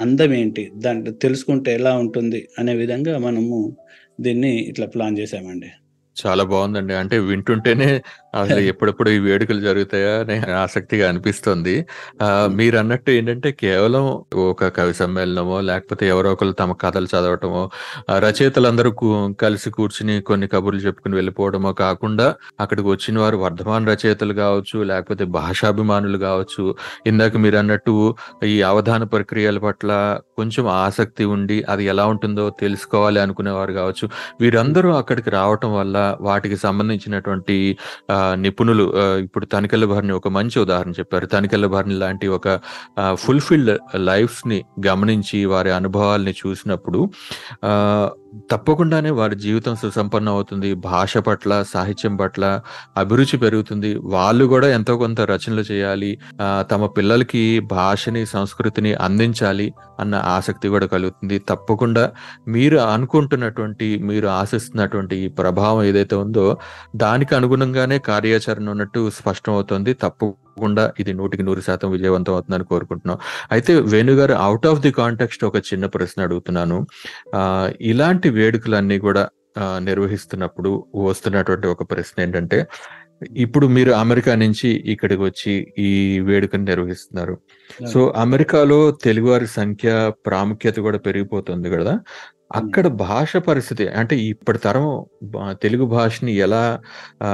అందం 0.00 0.34
ఏంటి 0.34 0.72
దాంట్లో 0.76 1.12
తెలుసుకుంటే 1.14 1.74
ఎలా 1.74 1.92
ఉంటుంది 1.98 2.48
అనే 2.58 2.74
విధంగా 2.74 3.18
మనము 3.18 3.76
దీన్ని 4.20 4.52
ఇట్లా 4.56 4.86
ప్లాన్ 4.86 5.18
చేసామండి 5.18 5.70
చాలా 6.16 6.44
బాగుందండి. 6.44 6.94
అంటే 6.94 7.18
వింటుంటేనే 7.18 8.02
అసలు 8.36 8.60
ఎప్పుడెప్పుడు 8.72 9.10
ఈ 9.10 9.20
వేడుకలు 9.24 9.60
జరుగుతాయా 9.64 10.12
అని 10.22 10.34
ఆసక్తిగా 10.60 11.04
అనిపిస్తుంది. 11.10 11.74
ఆ, 12.20 12.28
మీరు 12.58 12.76
అన్నట్టు 12.80 13.10
ఏంటంటే 13.14 13.50
కేవలం 13.62 14.04
ఒక 14.46 14.68
కవి 14.76 14.94
సమ్మేళనమో 14.98 15.58
లేకపోతే 15.68 16.04
ఎవరో 16.12 16.30
ఒకరు 16.34 16.52
తమ 16.60 16.72
కథలు 16.82 17.08
చదవటమో 17.12 17.62
రచయితలందరూ 18.24 18.90
కలిసి 19.40 19.68
కూర్చుని 19.76 19.94
కొన్ని 20.28 20.46
కబుర్లు 20.52 20.82
చెప్పుకుని 20.84 21.16
వెళ్ళిపోవడమో 21.18 21.44
కాకుండా 21.82 22.26
అక్కడికి 22.62 22.88
వచ్చిన 22.90 23.16
వారు 23.22 23.38
వర్ధమాన 23.42 23.64
రచయితలు 23.90 24.34
కావచ్చు 24.40 24.54
లేకపోతే 24.90 25.24
భాషాభిమానులు 25.36 26.20
కావచ్చు 26.26 26.64
ఇందాక 27.10 27.36
మీరు 27.44 27.58
అన్నట్టు 27.60 27.94
ఈ 28.48 28.58
అవధాన 28.70 28.84
ప్రక్రియల 29.12 29.34
పట్ల 29.64 29.90
కొంచెం 30.36 30.54
ఆసక్తి 30.80 31.24
ఉండి 31.34 31.58
అది 31.72 31.84
ఎలా 31.92 32.04
ఉంటుందో 32.12 32.24
తెలుసుకోవాలి 32.60 32.94
అనుకునేవారు 33.22 33.72
కావచ్చు. 33.76 34.06
వీరందరూ 34.40 34.64
అక్కడికి 34.98 35.30
రావటం 35.36 35.70
వల్ల 35.76 35.96
వాటికి 36.26 36.56
సంబంధించినటువంటి 36.64 37.56
ఆ, 38.10 38.16
నిపుణులు 38.34 38.92
ఇప్పుడు 39.16 39.46
తనికెళ్ళ 39.46 39.84
భారిని 39.84 40.12
ఒక 40.12 40.28
మంచి 40.28 40.60
ఉదాహరణ 40.60 40.90
చెప్పారు. 40.90 41.26
తనికెళ్ళ 41.26 41.66
భారిని 41.66 41.94
లాంటి 41.94 42.28
ఒక 42.28 42.60
ఫుల్ఫిల్డ్ 43.14 43.78
లైఫ్స్ని 43.96 44.64
గమనించి 44.86 45.44
వారి 45.44 45.70
అనుభవాల్ని 45.70 46.34
చూసినప్పుడు 46.46 47.10
తప్పకుండానే 48.50 49.10
వారి 49.10 49.36
జీవితం 49.36 49.76
సుసంపన్నం 49.76 50.32
అవుతుంది. 50.32 50.74
భాష 50.74 51.18
పట్ల 51.18 51.62
సాహిత్యం 51.62 52.16
పట్ల 52.16 52.60
అభిరుచి 52.96 53.38
పెరుగుతుంది. 53.38 53.94
వాళ్ళు 53.94 54.44
కూడా 54.44 54.68
ఎంతో 54.68 54.96
కొంత 54.96 55.20
రచనలు 55.20 55.60
చేయాలి. 55.60 56.18
తమ 56.70 56.86
పిల్లలకి 56.86 57.60
భాషని 57.60 58.26
సంస్కృతిని 58.26 58.94
అందించాలి 58.94 59.74
అన్న 60.00 60.14
ఆసక్తి 60.14 60.68
కూడా 60.68 60.86
కలుగుతుంది. 60.86 61.38
తప్పకుండా 61.38 62.12
మీరు 62.48 62.76
అనుకుంటున్నటువంటి 62.76 63.98
మీరు 63.98 64.26
ఆశిస్తున్నటువంటి 64.26 65.16
ఈ 65.16 65.28
ప్రభావం 65.28 65.82
ఏదైతే 65.82 66.16
ఉందో 66.16 66.58
దానికి 66.96 67.34
అనుగుణంగానే 67.34 67.98
కార్యాచరణ 67.98 68.70
ఉన్నట్టు 68.70 69.10
స్పష్టం 69.10 69.52
అవుతుంది 69.52 69.94
తప్పకుండా 70.56 70.84
ఇది 71.02 71.12
నూటికి 71.20 71.42
నూరు 71.48 71.62
శాతం 71.68 71.88
విజయవంతం 71.96 72.32
అవుతుందని 72.36 72.66
కోరుకుంటున్నాం. 72.72 73.18
అయితే 73.54 73.72
వేణుగారు 73.92 74.34
అవుట్ 74.46 74.66
ఆఫ్ 74.70 74.80
ది 74.84 74.90
కాంటెక్స్ట్ 75.00 75.42
ఒక 75.50 75.58
చిన్న 75.70 75.84
ప్రశ్న 75.94 76.18
అడుగుతున్నాను. 76.26 76.78
ఆ 77.38 77.40
ఇలాంటి 77.92 78.28
వేడుకలన్నీ 78.38 78.98
కూడా 79.06 79.24
నిర్వహిస్తున్నప్పుడు 79.88 80.70
వస్తున్నటువంటి 81.08 81.66
ఒక 81.74 81.82
ప్రశ్న 81.92 82.16
ఏంటంటే 82.24 82.58
ఇప్పుడు 83.44 83.66
మీరు 83.76 83.92
అమెరికా 84.00 84.32
నుంచి 84.42 84.70
ఇక్కడికి 84.92 85.22
వచ్చి 85.28 85.52
ఈ 85.86 85.90
వేడుకను 86.28 86.64
నిర్వహిస్తున్నారు. 86.72 87.34
సో 87.92 88.00
అమెరికాలో 88.24 88.78
తెలుగువారి 89.04 89.48
సంఖ్య 89.58 89.90
ప్రాముఖ్యత 90.26 90.76
కూడా 90.86 90.98
పెరిగిపోతుంది 91.06 91.68
కదా. 91.76 91.94
అక్కడ 92.50 92.86
భాష 93.02 93.36
పరిస్థితి 93.46 93.84
అంటే 94.00 94.14
ఇప్పటి 94.26 94.58
తరం 94.58 94.86
తెలుగు 95.62 95.86
భాషని 95.92 96.32
ఎలా 96.38 96.62
ఆ, 97.22 97.28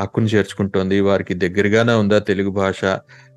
హక్కును 0.00 0.26
చేర్చుకుంటోంది 0.26 0.98
వారికి 1.02 1.34
దగ్గరగానే 1.44 1.94
ఉందా 2.02 2.18
తెలుగు 2.28 2.52
భాష 2.58 2.80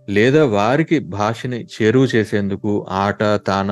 లేదా 0.08 0.42
వారికి 0.54 0.98
భాషని 1.16 1.60
చేరువ 1.76 2.06
చేసేందుకు 2.14 2.72
ఆట 3.00 3.22
తాన 3.48 3.72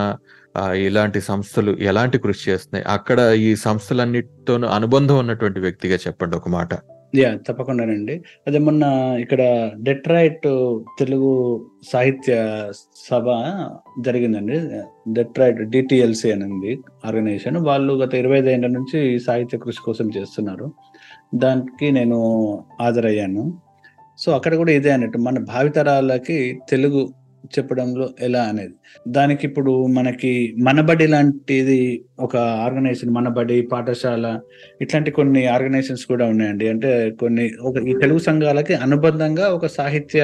ఇలాంటి 0.82 1.20
సంస్థలు 1.22 1.72
ఎలాంటి 1.84 2.18
కృషి 2.24 2.44
చేస్తున్నాయి? 2.50 2.86
అక్కడ 2.96 3.20
ఈ 3.44 3.52
సంస్థలన్నిటితోనూ 3.64 4.68
అనుబంధం 4.70 5.18
ఉన్నటువంటి 5.18 5.60
వ్యక్తిగా 5.60 5.98
చెప్పండి 6.04 6.36
ఒక 6.38 6.50
మాట. 6.50 6.72
యా 7.16 7.38
తప్పకుండానండి. 7.48 8.24
అదే 8.48 8.58
మొన్న 8.58 8.84
ఇక్కడ 9.20 9.72
డెట్రాయిట్ 9.82 10.42
తెలుగు 11.00 11.66
సాహిత్య 11.92 12.36
సభ 12.96 13.26
జరిగిందండి. 14.02 14.60
డెట్రాయిట్ 15.14 15.58
డిటిఎల్సి 15.58 16.32
అని 16.32 16.78
ఆర్గనైజేషన్. 17.06 17.58
వాళ్ళు 17.58 17.94
గత 17.94 18.14
ఇరవై 18.14 18.38
ఐదు 18.38 18.50
ఏళ్ళ 18.50 18.68
నుంచి 18.68 19.20
సాహిత్య 19.20 19.58
కృషి 19.58 19.80
కోసం 19.86 20.10
చేస్తున్నారు. 20.18 20.72
దానికి 21.36 21.92
నేను 21.92 22.20
హాజరయ్యాను. 22.82 23.58
సో 24.18 24.32
అక్కడ 24.32 24.56
కూడా 24.56 24.72
ఇదే 24.72 24.92
అన్నట్టు 24.92 25.18
మన 25.18 25.40
భావితరాలకి 25.40 26.60
తెలుగు 26.70 27.10
చెప్పడంలో 27.46 28.10
ఎలా 28.22 28.44
అనేది. 28.44 28.74
దానికి 29.08 29.48
ఇప్పుడు 29.48 29.86
మనకి 29.86 30.56
మనబడి 30.60 31.08
లాంటిది 31.08 32.06
ఒక 32.20 32.38
ఆర్గనైజేషన్ 32.38 33.10
మనబడి 33.10 33.62
పాఠశాల 33.62 34.40
ఇట్లాంటి 34.82 35.12
కొన్ని 35.12 35.46
ఆర్గనైజేషన్స్ 35.46 36.06
కూడా 36.06 36.26
ఉన్నాయండి. 36.26 36.68
అంటే 36.68 37.12
కొన్ని 37.20 37.52
ఒక 37.62 37.78
ఈ 37.78 37.94
తెలుగు 38.02 38.18
సంఘాలకి 38.18 38.74
అనుబంధంగా 38.74 39.50
ఒక 39.50 39.66
సాహిత్య 39.66 40.22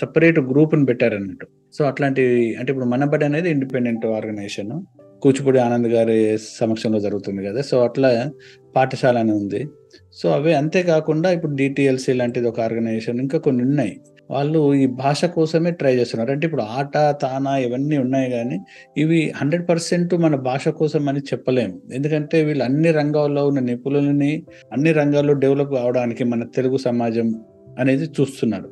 సపరేట్ 0.00 0.38
గ్రూప్ని 0.38 0.84
పెట్టారన్నట్టు. 0.84 1.46
సో 1.72 1.84
అట్లాంటివి 1.84 2.54
అంటే 2.54 2.72
ఇప్పుడు 2.72 2.86
మనబడి 2.86 3.24
అనేది 3.24 3.50
ఇండిపెండెంట్ 3.50 4.06
ఆర్గనైజేషన్. 4.06 4.82
కూచిపూడి 5.22 5.58
ఆనంద్ 5.58 5.88
గారి 5.88 6.38
సమక్షంలో 6.38 7.00
జరుగుతుంది 7.00 7.46
కదా. 7.46 7.62
సో 7.62 7.84
అట్లా 7.84 8.30
పాఠశాల 8.76 9.18
అని 9.18 9.32
ఉంది. 9.32 9.66
సో 10.12 10.28
అవే 10.28 10.54
అంతేకాకుండా 10.54 11.30
ఇప్పుడు 11.30 11.54
డిటిఎల్సి 11.54 12.12
లాంటిది 12.12 12.48
ఒక 12.48 12.60
ఆర్గనైజేషన్ 12.60 13.20
ఇంకా 13.20 13.38
కొన్ని 13.38 13.62
ఉన్నాయి. 13.62 14.00
వాళ్ళు 14.32 14.74
ఈ 14.74 14.86
భాష 14.86 15.24
కోసమే 15.24 15.70
ట్రై 15.70 15.94
చేస్తున్నారు. 15.96 16.30
అంటే 16.32 16.46
ఇప్పుడు 16.46 16.62
ఆట 16.62 16.98
తానా 17.22 17.56
ఇవన్నీ 17.56 17.96
ఉన్నాయి 17.98 18.30
కానీ 18.30 18.58
ఇవి 18.96 19.32
హండ్రెడ్ 19.36 19.68
పర్సెంట్ 19.68 20.14
మన 20.14 20.36
భాష 20.36 20.68
కోసం 20.68 21.08
అని 21.08 21.20
చెప్పలేము. 21.20 21.80
ఎందుకంటే 21.94 22.44
వీళ్ళు 22.44 22.64
అన్ని 22.64 22.90
రంగాల్లో 22.90 23.46
ఉన్న 23.46 23.60
నిపుణులని 23.60 24.32
అన్ని 24.72 24.92
రంగాల్లో 24.92 25.34
డెవలప్ 25.34 25.74
అవడానికి 25.74 26.24
మన 26.24 26.44
తెలుగు 26.56 26.76
సమాజం 26.76 27.34
అనేది 27.78 28.04
చూస్తున్నారు. 28.04 28.70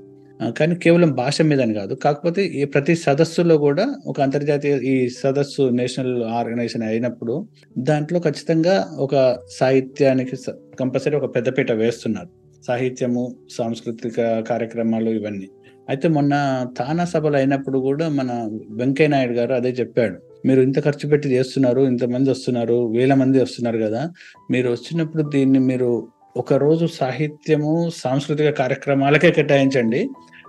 కానీ 0.59 0.75
కేవలం 0.75 1.13
భాష 1.13 1.43
మీదని 1.43 1.75
కాదు. 1.75 1.95
కాకపోతే 1.95 2.43
ఈ 2.47 2.65
ప్రతి 2.65 2.95
సదస్సులో 2.97 3.59
కూడా 3.59 3.85
ఒక 4.07 4.21
అంతర్జాతీయ 4.21 4.77
ఈ 4.83 5.09
సదస్సు 5.09 5.63
నేషనల్ 5.63 6.25
ఆర్గనైజేషన్ 6.25 6.83
అయినప్పుడు 6.83 7.49
దాంట్లో 7.79 8.21
ఖచ్చితంగా 8.21 8.77
ఒక 8.99 9.39
సాహిత్యానికి 9.61 10.37
కంపల్సరీ 10.81 11.17
ఒక 11.17 11.37
పెద్దపీట 11.37 11.73
వేస్తున్నారు. 11.73 12.40
సాహిత్యము 12.67 13.37
సాంస్కృతిక 13.51 14.41
కార్యక్రమాలు 14.41 15.11
ఇవన్నీ. 15.11 15.49
అయితే 15.89 16.09
మొన్న 16.09 16.67
తానా 16.79 17.05
సభలు 17.05 17.37
అయినప్పుడు 17.37 17.79
కూడా 17.79 18.09
మన 18.09 18.49
వెంకయ్య 18.71 19.09
నాయుడు 19.09 19.33
గారు 19.33 19.53
అదే 19.53 19.69
చెప్పాడు. 19.69 20.17
మీరు 20.47 20.61
ఇంత 20.61 20.85
ఖర్చు 20.85 21.09
పెట్టి 21.09 21.29
చేస్తున్నారు 21.29 21.81
ఇంతమంది 21.81 22.31
వస్తున్నారు 22.31 22.93
వేల 22.97 23.15
మంది 23.15 23.43
వస్తున్నారు 23.43 23.79
కదా. 23.79 24.11
మీరు 24.51 24.71
వచ్చినప్పుడు 24.71 25.23
దీన్ని 25.23 25.59
మీరు 25.59 26.09
ఒక 26.37 26.53
రోజు 26.53 26.87
సాహిత్యము 26.87 27.91
సాంస్కృతిక 27.97 28.51
కార్యక్రమాలకే 28.51 29.31
కేటాయించండి. 29.31 30.09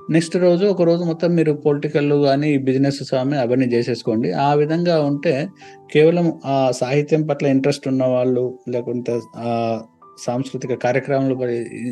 నెక్స్ట్ 0.09 0.37
రోజు 0.37 0.65
ఒక 0.65 0.81
రోజు 0.81 1.03
మొత్తం 1.03 1.35
మీరు 1.35 1.53
పొలిటికల్ 1.53 2.23
కానీ 2.23 2.57
బిజినెస్ 2.57 3.03
స్వామి 3.03 3.37
అవన్నీ 3.37 3.65
చేసేసుకోండి. 3.65 4.31
ఆ 4.31 4.53
విధంగా 4.53 5.01
ఉంటే 5.01 5.47
కేవలం 5.93 6.41
ఆ 6.45 6.71
సాహిత్యం 6.71 7.27
పట్ల 7.27 7.45
ఇంట్రెస్ట్ 7.45 7.87
ఉన్న 7.87 8.03
వాళ్ళు 8.05 8.59
లేకుంటే 8.69 9.19
ఆ 9.37 9.81
సాంస్కృతిక 10.25 10.73
కార్యక్రమాలు 10.73 11.45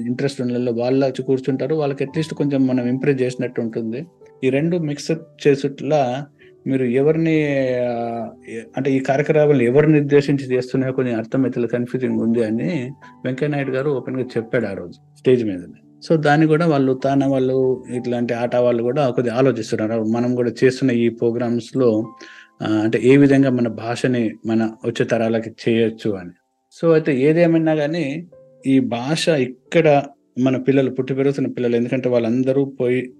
ఇంట్రెస్ట్ 0.07 0.41
ఉన్న 0.41 0.69
వాళ్ళు 0.81 1.05
వచ్చి 1.05 1.23
కూర్చుంటారు. 1.23 1.75
వాళ్ళకి 1.75 2.03
అట్లీస్ట్ 2.03 2.33
కొంచెం 2.33 2.67
మనం 2.67 2.87
ఇంప్రెస్ 2.87 3.21
చేసినట్టు 3.21 3.61
ఉంటుంది. 3.61 4.05
ఈ 4.43 4.49
రెండు 4.49 4.77
మిక్స్ 4.77 5.11
చేసేట్లా 5.47 6.25
మీరు 6.67 6.83
ఎవరిని 6.83 7.35
అంటే 8.77 8.91
ఈ 8.91 8.99
కార్యక్రమాలు 8.99 9.63
ఎవరిని 9.63 9.93
నిర్దేశించి 9.93 10.45
చేస్తున్నాయో 10.55 10.93
కొన్ని 10.93 11.13
అర్థమైతే 11.13 11.67
కన్ఫ్యూజింగ్ 11.67 12.19
ఉంది 12.19 12.43
అని 12.43 12.91
వెంకయ్య 13.25 13.51
నాయుడు 13.51 13.71
గారు 13.71 13.91
ఓపెన్గా 13.91 14.23
చెప్పాడు 14.23 14.65
ఆ 14.65 14.73
రోజు 14.73 15.17
స్టేజ్ 15.17 15.45
మీద 15.45 15.59
సో 16.07 16.15
దాన్ని 16.15 16.47
కూడా 16.47 16.67
వాళ్ళు 16.67 16.93
తాన 17.03 17.25
వాళ్ళు 17.25 17.85
ఇట్లాంటి 17.95 18.33
ఆట 18.33 18.55
వాళ్ళు 18.55 18.83
కూడా 18.83 19.09
కొద్దిగా 19.09 19.35
ఆలోచిస్తున్నారు. 19.35 20.03
మనం 20.03 20.35
కూడా 20.35 20.51
చేస్తున్న 20.63 20.91
ఈ 20.91 21.09
ప్రోగ్రామ్స్లో 21.09 21.89
అంటే 22.83 22.99
ఏ 23.03 23.17
విధంగా 23.17 23.49
మన 23.49 23.67
భాషని 23.67 24.31
మన 24.45 24.69
వచ్చే 24.85 25.05
తరాలకి 25.05 25.51
చేయొచ్చు 25.63 26.11
అని. 26.11 26.31
సో 26.71 26.93
అయితే 26.93 27.21
ఏదేమైనా 27.21 27.75
కానీ 27.75 28.27
ఈ 28.67 28.79
భాష 28.79 29.27
ఇక్కడ 29.27 30.03
మన 30.39 30.57
పిల్లలు 30.57 30.91
పుట్టి 30.91 31.13
పెరుగుతున్న 31.13 31.47
పిల్లలు 31.47 31.75
ఎందుకంటే 31.75 32.09
వాళ్ళందరూ 32.09 32.65
పోయి 32.65 33.13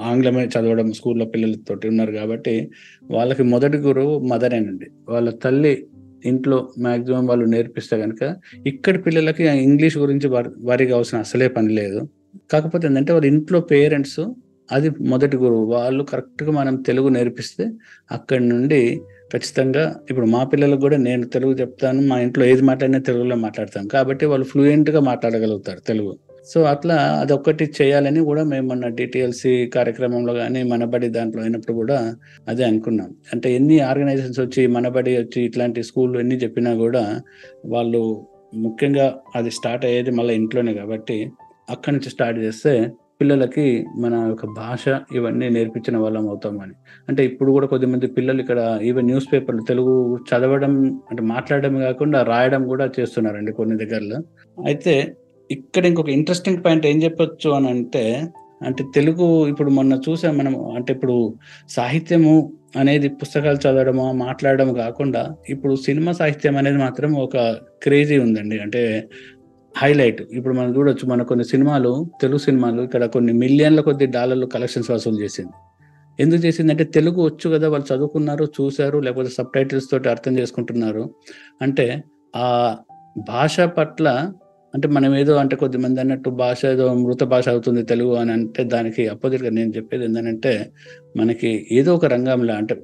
ఆంగ్లమే 0.00 0.44
చదవడం 0.44 0.92
స్కూల్లో 0.92 1.24
పిల్లలతోటి 1.24 1.88
ఉన్నారు 1.88 2.12
కాబట్టి 2.12 2.70
వాళ్ళకి 3.10 3.42
మొదటి 3.42 3.76
గురువు 3.76 4.18
మదరేనండి 4.18 4.86
వాళ్ళ 5.08 5.30
తల్లి 5.30 5.86
ఇంట్లో 6.24 6.72
మాక్సిమం 6.78 7.26
వాళ్ళు 7.26 7.44
నేర్పిస్తే 7.44 8.00
కనుక 8.00 8.36
ఇక్కడ 8.66 9.06
పిల్లలకి 9.06 9.44
ఇంగ్లీష్ 9.44 9.98
గురించి 9.98 10.28
వారి- 10.28 10.52
వారికి 10.64 10.92
అవసరం 10.92 11.20
అసలే 11.20 11.48
పని 11.48 11.68
లేదు. 11.68 12.08
కాకపోతే 12.52 12.86
ఏంటంటే 12.86 13.12
వాళ్ళ 13.12 13.26
ఇంట్లో 13.26 13.60
పేరెంట్స్ 13.60 14.20
అది 14.72 14.90
మొదటి 14.90 15.36
గురువు. 15.36 15.64
వాళ్ళు 15.64 16.04
కరెక్ట్గా 16.04 16.50
మనం 16.52 16.76
తెలుగు 16.76 17.08
నేర్పిస్తే 17.08 17.64
అక్కడి 18.12 18.48
నుండి 18.48 19.00
ఖచ్చితంగా 19.34 19.84
ఇప్పుడు 20.10 20.26
మా 20.26 20.44
పిల్లలకు 20.44 20.80
కూడా 20.80 20.96
నేను 20.96 21.24
తెలుగు 21.26 21.52
చెప్తాను 21.52 22.00
మా 22.00 22.20
ఇంట్లో 22.20 22.44
ఏది 22.44 22.62
మాట్లాడినా 22.62 22.98
తెలుగులో 22.98 23.36
మాట్లాడతాను 23.36 23.88
కాబట్టి 23.88 24.26
వాళ్ళు 24.26 24.46
ఫ్లూయెంట్గా 24.46 25.00
మాట్లాడగలుగుతారు 25.00 25.80
తెలుగు. 25.80 26.12
సో 26.52 26.62
అట్లా 26.62 26.94
అదొక్కటి 26.94 27.64
చేయాలని 27.82 28.20
కూడా 28.20 28.44
మేము 28.44 28.66
మన 28.68 28.88
డిటిఎల్సి 28.88 29.66
కార్యక్రమంలో 29.66 30.32
కానీ 30.34 30.62
మనబడి 30.62 31.08
దాంట్లో 31.08 31.42
అయినప్పుడు 31.42 31.74
కూడా 31.76 31.98
అదే 32.48 32.64
అనుకున్నాం. 32.64 33.10
అంటే 33.32 33.54
ఎన్ని 33.54 33.80
ఆర్గనైజేషన్స్ 33.80 34.40
వచ్చి 34.40 34.66
మనబడి 34.66 35.18
వచ్చి 35.18 35.44
ఇట్లాంటి 35.44 35.82
స్కూళ్ళు 35.82 36.18
ఎన్ని 36.18 36.36
చెప్పినా 36.36 36.74
కూడా 36.74 37.22
వాళ్ళు 37.64 38.26
ముఖ్యంగా 38.54 39.14
అది 39.36 39.50
స్టార్ట్ 39.50 39.84
అయ్యేది 39.84 40.10
మళ్ళీ 40.10 40.34
ఇంట్లోనే 40.34 40.74
కాబట్టి 40.74 41.30
అక్కడి 41.70 41.96
నుంచి 41.96 42.10
స్టార్ట్ 42.10 42.38
చేస్తే 42.38 42.74
పిల్లలకి 43.20 43.84
మన 43.98 44.14
యొక్క 44.14 44.46
భాష 44.46 44.84
ఇవన్నీ 45.12 45.48
నేర్పించిన 45.48 45.96
వాళ్ళం 45.96 46.28
అవుతామని 46.28 46.74
అంటే 47.08 47.24
ఇప్పుడు 47.24 47.52
కూడా 47.52 47.66
కొద్దిమంది 47.66 48.06
పిల్లలు 48.06 48.40
ఇక్కడ 48.40 48.80
ఈవెన్ 48.82 49.06
న్యూస్ 49.06 49.32
పేపర్లు 49.32 49.62
తెలుగు 49.62 50.18
చదవడం 50.30 51.02
అంటే 51.10 51.22
మాట్లాడడం 51.22 51.78
కాకుండా 51.78 52.22
రాయడం 52.22 52.68
కూడా 52.68 52.90
చేస్తున్నారండి 53.00 53.52
కొన్ని 53.52 53.76
దగ్గరలో. 53.76 54.18
అయితే 54.66 55.16
ఇక్కడ 55.50 55.86
ఇంకొక 55.86 56.08
ఇంట్రెస్టింగ్ 56.08 56.64
పాయింట్ 56.64 56.86
ఏం 56.86 57.02
చెప్పొచ్చు 57.02 57.50
అని 57.50 57.68
అంటే 57.68 58.22
అంటే 58.60 58.84
తెలుగు 58.94 59.46
ఇప్పుడు 59.48 59.70
మొన్న 59.70 60.00
చూసాం 60.08 60.38
మనం 60.38 60.74
అంటే 60.76 60.92
ఇప్పుడు 60.92 61.34
సాహిత్యము 61.68 62.52
అనేది 62.76 63.08
పుస్తకాలు 63.08 63.56
చదవడము 63.56 64.12
మాట్లాడడం 64.12 64.74
కాకుండా 64.74 65.36
ఇప్పుడు 65.48 65.74
సినిమా 65.74 66.12
సాహిత్యం 66.12 66.56
అనేది 66.56 66.78
మాత్రం 66.78 67.14
ఒక 67.16 67.36
క్రేజీ 67.82 68.18
ఉందండి. 68.18 68.58
అంటే 68.58 69.08
హైలైట్. 69.76 70.22
ఇప్పుడు 70.32 70.54
మనం 70.54 70.76
చూడొచ్చు 70.76 71.08
మన 71.08 71.22
కొన్ని 71.22 71.44
సినిమాలు 71.44 72.06
తెలుగు 72.20 72.38
సినిమాలు 72.38 72.82
ఇక్కడ 72.82 73.04
కొన్ని 73.04 73.32
మిలియన్ల 73.32 73.80
కొద్ది 73.80 74.06
డాలర్లు 74.06 74.46
కలెక్షన్స్ 74.46 74.90
వసూలు 74.90 75.20
చేసింది. 75.20 75.52
ఎందుకు 76.20 76.46
చేసిందంటే 76.46 76.84
తెలుగు 76.84 77.26
వచ్చు 77.26 77.50
కదా 77.50 77.68
వాళ్ళు 77.68 77.94
చదువుకున్నారు 77.94 78.44
చూశారు 78.44 78.98
లేకపోతే 78.98 79.28
సబ్ 79.28 79.52
టైటిల్స్ 79.54 79.90
తోటి 79.90 80.08
అర్థం 80.08 80.38
చేసుకుంటున్నారు. 80.38 81.10
అంటే 81.62 82.04
ఆ 82.36 82.76
భాష 83.28 83.60
పట్ల 83.60 84.32
అంటే 84.74 84.88
మనం 84.88 85.16
ఏదో 85.16 85.34
అంటే 85.34 85.56
కొద్దిమంది 85.56 86.00
అన్నట్టు 86.00 86.30
భాష 86.30 86.64
ఏదో 86.64 86.94
మృత 86.94 87.24
భాష 87.24 87.48
అవుతుంది 87.48 87.82
తెలుగు 87.82 88.14
అని 88.14 88.32
అంటే 88.32 88.64
దానికి 88.64 89.08
అపోజిట్గా 89.08 89.50
నేను 89.50 89.72
చెప్పేది 89.76 90.04
ఏంటంటే 90.04 90.72
మనకి 91.16 91.66
ఏదో 91.72 91.94
ఒక 91.94 92.04
రంగంలో 92.04 92.54
అంటే 92.54 92.74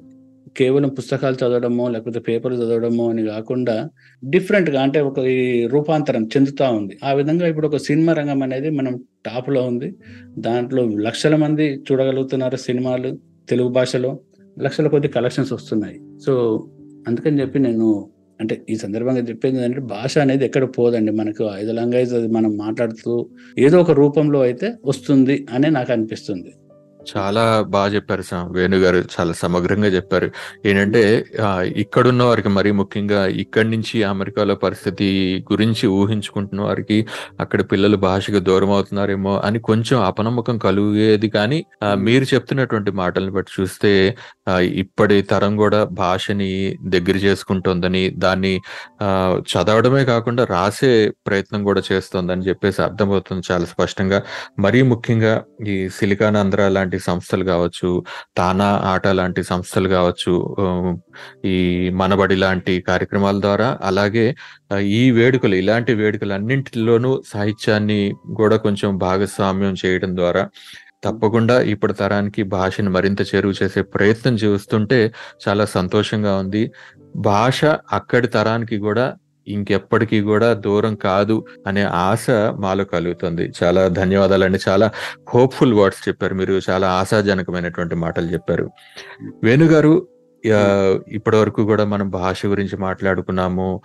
కేవలం 0.57 0.89
పుస్తకాలు 0.89 1.35
చదవడమో 1.35 1.89
లేకపోతే 1.89 2.21
పేపర్లు 2.21 2.59
చదవడమో 2.59 3.11
అని 3.11 3.27
కాకుండా 3.27 3.91
డిఫరెంట్గా 4.25 4.83
అంటే 4.83 5.01
ఒక 5.01 5.19
ఈ 5.19 5.67
రూపాంతరం 5.67 6.25
చెందుతూ 6.25 6.65
ఉంది. 6.65 6.99
ఆ 7.05 7.13
విధంగా 7.13 7.47
ఇప్పుడు 7.47 7.67
ఒక 7.67 7.77
సినిమా 7.77 8.13
రంగం 8.13 8.43
అనేది 8.43 8.71
మనం 8.71 9.05
టాప్లో 9.27 9.63
ఉంది. 9.63 9.95
దాంట్లో 10.39 10.85
లక్షల 10.85 11.37
మంది 11.37 11.77
చూడగలుగుతున్నారు 11.77 12.57
సినిమాలు 12.57 13.19
తెలుగు 13.49 13.69
భాషలో. 13.69 14.19
లక్షల 14.63 14.87
కొద్ది 14.87 15.09
కలెక్షన్స్ 15.09 15.53
వస్తున్నాయి. 15.53 16.01
సో 16.27 16.67
అందుకని 17.09 17.41
చెప్పి 17.41 17.59
నేను 17.59 18.11
అంటే 18.41 18.63
ఈ 18.71 18.77
సందర్భంగా 18.77 19.21
చెప్పేది 19.21 19.65
ఏంటంటే 19.65 19.81
భాష 19.81 20.19
అనేది 20.19 20.45
ఎక్కడ 20.45 20.65
పోదండి. 20.65 21.13
మనకు 21.13 21.51
ఐదు 21.55 21.73
లాంగ్వేజ్ 21.73 22.15
అది 22.15 22.27
మనం 22.27 22.57
మాట్లాడుతూ 22.57 23.29
ఏదో 23.59 23.81
ఒక 23.81 23.91
రూపంలో 23.91 24.41
అయితే 24.41 24.75
వస్తుంది 24.85 25.47
అనే 25.51 25.71
నాకు 25.71 25.93
అనిపిస్తుంది. 25.93 26.53
చాలా 27.07 27.43
బాగా 27.61 27.89
చెప్పారు 27.95 28.23
సార్. 28.23 28.49
వేణు 28.53 28.77
గారు 28.77 28.99
చాలా 29.15 29.33
సమగ్రంగా 29.33 29.89
చెప్పారు. 29.89 30.29
ఏంటంటే 30.67 31.03
ఇక్కడున్న 31.77 32.23
వారికి 32.23 32.49
మరీ 32.49 32.71
ముఖ్యంగా 32.73 33.27
ఇక్కడి 33.45 33.69
నుంచి 33.71 34.05
అమెరికాలో 34.05 34.55
పరిస్థితి 34.55 35.09
గురించి 35.53 35.87
ఊహించుకుంటున్న 35.87 36.61
వారికి 36.63 36.99
అక్కడ 37.41 37.61
పిల్లలు 37.73 37.97
భాషకు 37.97 38.39
దూరం 38.39 38.71
అవుతున్నారేమో 38.71 39.35
అని 39.39 39.59
కొంచెం 39.61 39.99
అపనమ్మకం 40.01 40.59
కలుగేది 40.59 41.29
కానీ 41.29 41.59
మీరు 41.99 42.27
చెప్తున్నటువంటి 42.35 42.91
మాటలను 42.93 43.33
బట్టి 43.33 43.53
చూస్తే 43.61 43.93
ఇప్పటి 44.75 45.23
తరం 45.23 45.57
కూడా 45.57 45.85
భాషని 45.85 46.51
దగ్గర 46.89 47.17
చేసుకుంటోందని 47.17 48.09
దాన్ని 48.17 48.55
చదవడమే 49.49 50.05
కాకుండా 50.05 50.45
రాసే 50.45 50.91
ప్రయత్నం 51.27 51.61
కూడా 51.65 51.83
చేస్తోందని 51.91 52.43
చెప్పేసి 52.43 52.83
అర్థమవుతుంది 52.83 53.43
చాలా 53.51 53.65
స్పష్టంగా. 53.65 54.19
మరీ 54.59 54.83
ముఖ్యంగా 54.83 55.33
ఈ 55.67 55.77
సిలికాన్ 55.89 56.37
ఆంధ్ర 56.37 56.69
లాంటి 56.69 56.99
సంస్థలు 56.99 57.45
కావచ్చు 57.45 57.91
తానా 58.37 58.69
ఆట 58.93 59.07
లాంటి 59.13 59.43
సంస్థలు 59.43 59.89
కావచ్చు 59.89 60.35
ఈ 61.45 61.57
మనబడి 61.95 62.37
లాంటి 62.37 62.75
కార్యక్రమాల 62.81 63.41
ద్వారా 63.41 63.79
అలాగే 63.83 64.27
ఈ 64.99 65.03
వేడుకలు 65.11 65.55
ఇలాంటి 65.55 65.95
వేడుకలు 65.95 66.33
అన్నింటిలోనూ 66.33 67.13
సాహిత్యాన్ని 67.33 68.01
కూడా 68.35 68.57
కొంచెం 68.57 68.99
భాగస్వామ్యం 68.99 69.75
చేయడం 69.85 70.17
ద్వారా 70.17 70.45
తప్పకుండా 71.05 71.55
ఇప్పుడు 71.63 71.93
తరానికి 71.93 72.43
భాషను 72.55 72.91
మరింత 72.91 73.21
చేరువ 73.31 73.53
చేసే 73.63 73.83
ప్రయత్నం 73.95 74.35
చేస్తుంటే 74.35 74.99
చాలా 75.49 75.65
సంతోషంగా 75.77 76.33
ఉంది. 76.37 76.63
భాష 77.17 77.65
అక్కడి 77.65 78.29
తరానికి 78.29 78.79
కూడా 78.79 79.15
ఇంకెప్పటికీ 79.49 80.21
కూడా 80.21 80.53
దూరం 80.53 80.95
కాదు 80.95 81.45
అనే 81.67 81.83
ఆశ 81.83 82.31
మాలో 82.59 82.85
కలుగుతుంది. 82.85 83.53
చాలా 83.63 83.89
ధన్యవాదాలండి. 83.89 84.59
చాలా 84.69 84.91
హోప్ఫుల్ 85.35 85.75
వర్డ్స్ 85.75 86.09
చెప్పారు 86.09 86.35
మీరు. 86.35 86.61
చాలా 86.71 86.91
ఆశాజనకమైనటువంటి 86.91 87.95
మాటలు 87.95 88.27
చెప్పారు. 88.27 88.71
వేణుగారు 89.45 90.07
ఇప్పటి 91.09 91.37
వరకు 91.37 91.65
కూడా 91.65 91.85
మనం 91.85 92.11
భాష 92.11 92.47
గురించి 92.47 92.77
మాట్లాడుకున్నాము. 92.77 93.81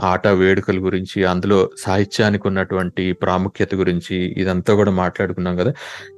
ఆట 0.00 0.26
వేడుకల 0.28 0.78
గురించి 0.78 1.24
అందులో 1.24 1.70
సాహిత్యానికి 1.78 2.48
ఉన్నటువంటి 2.48 3.12
ప్రాముఖ్యత 3.12 3.74
గురించి 3.74 4.16
ఇదంతా 4.16 4.74
కూడా 4.74 4.90
మాట్లాడుకున్నాం 4.90 5.56
కదా. 5.56 5.72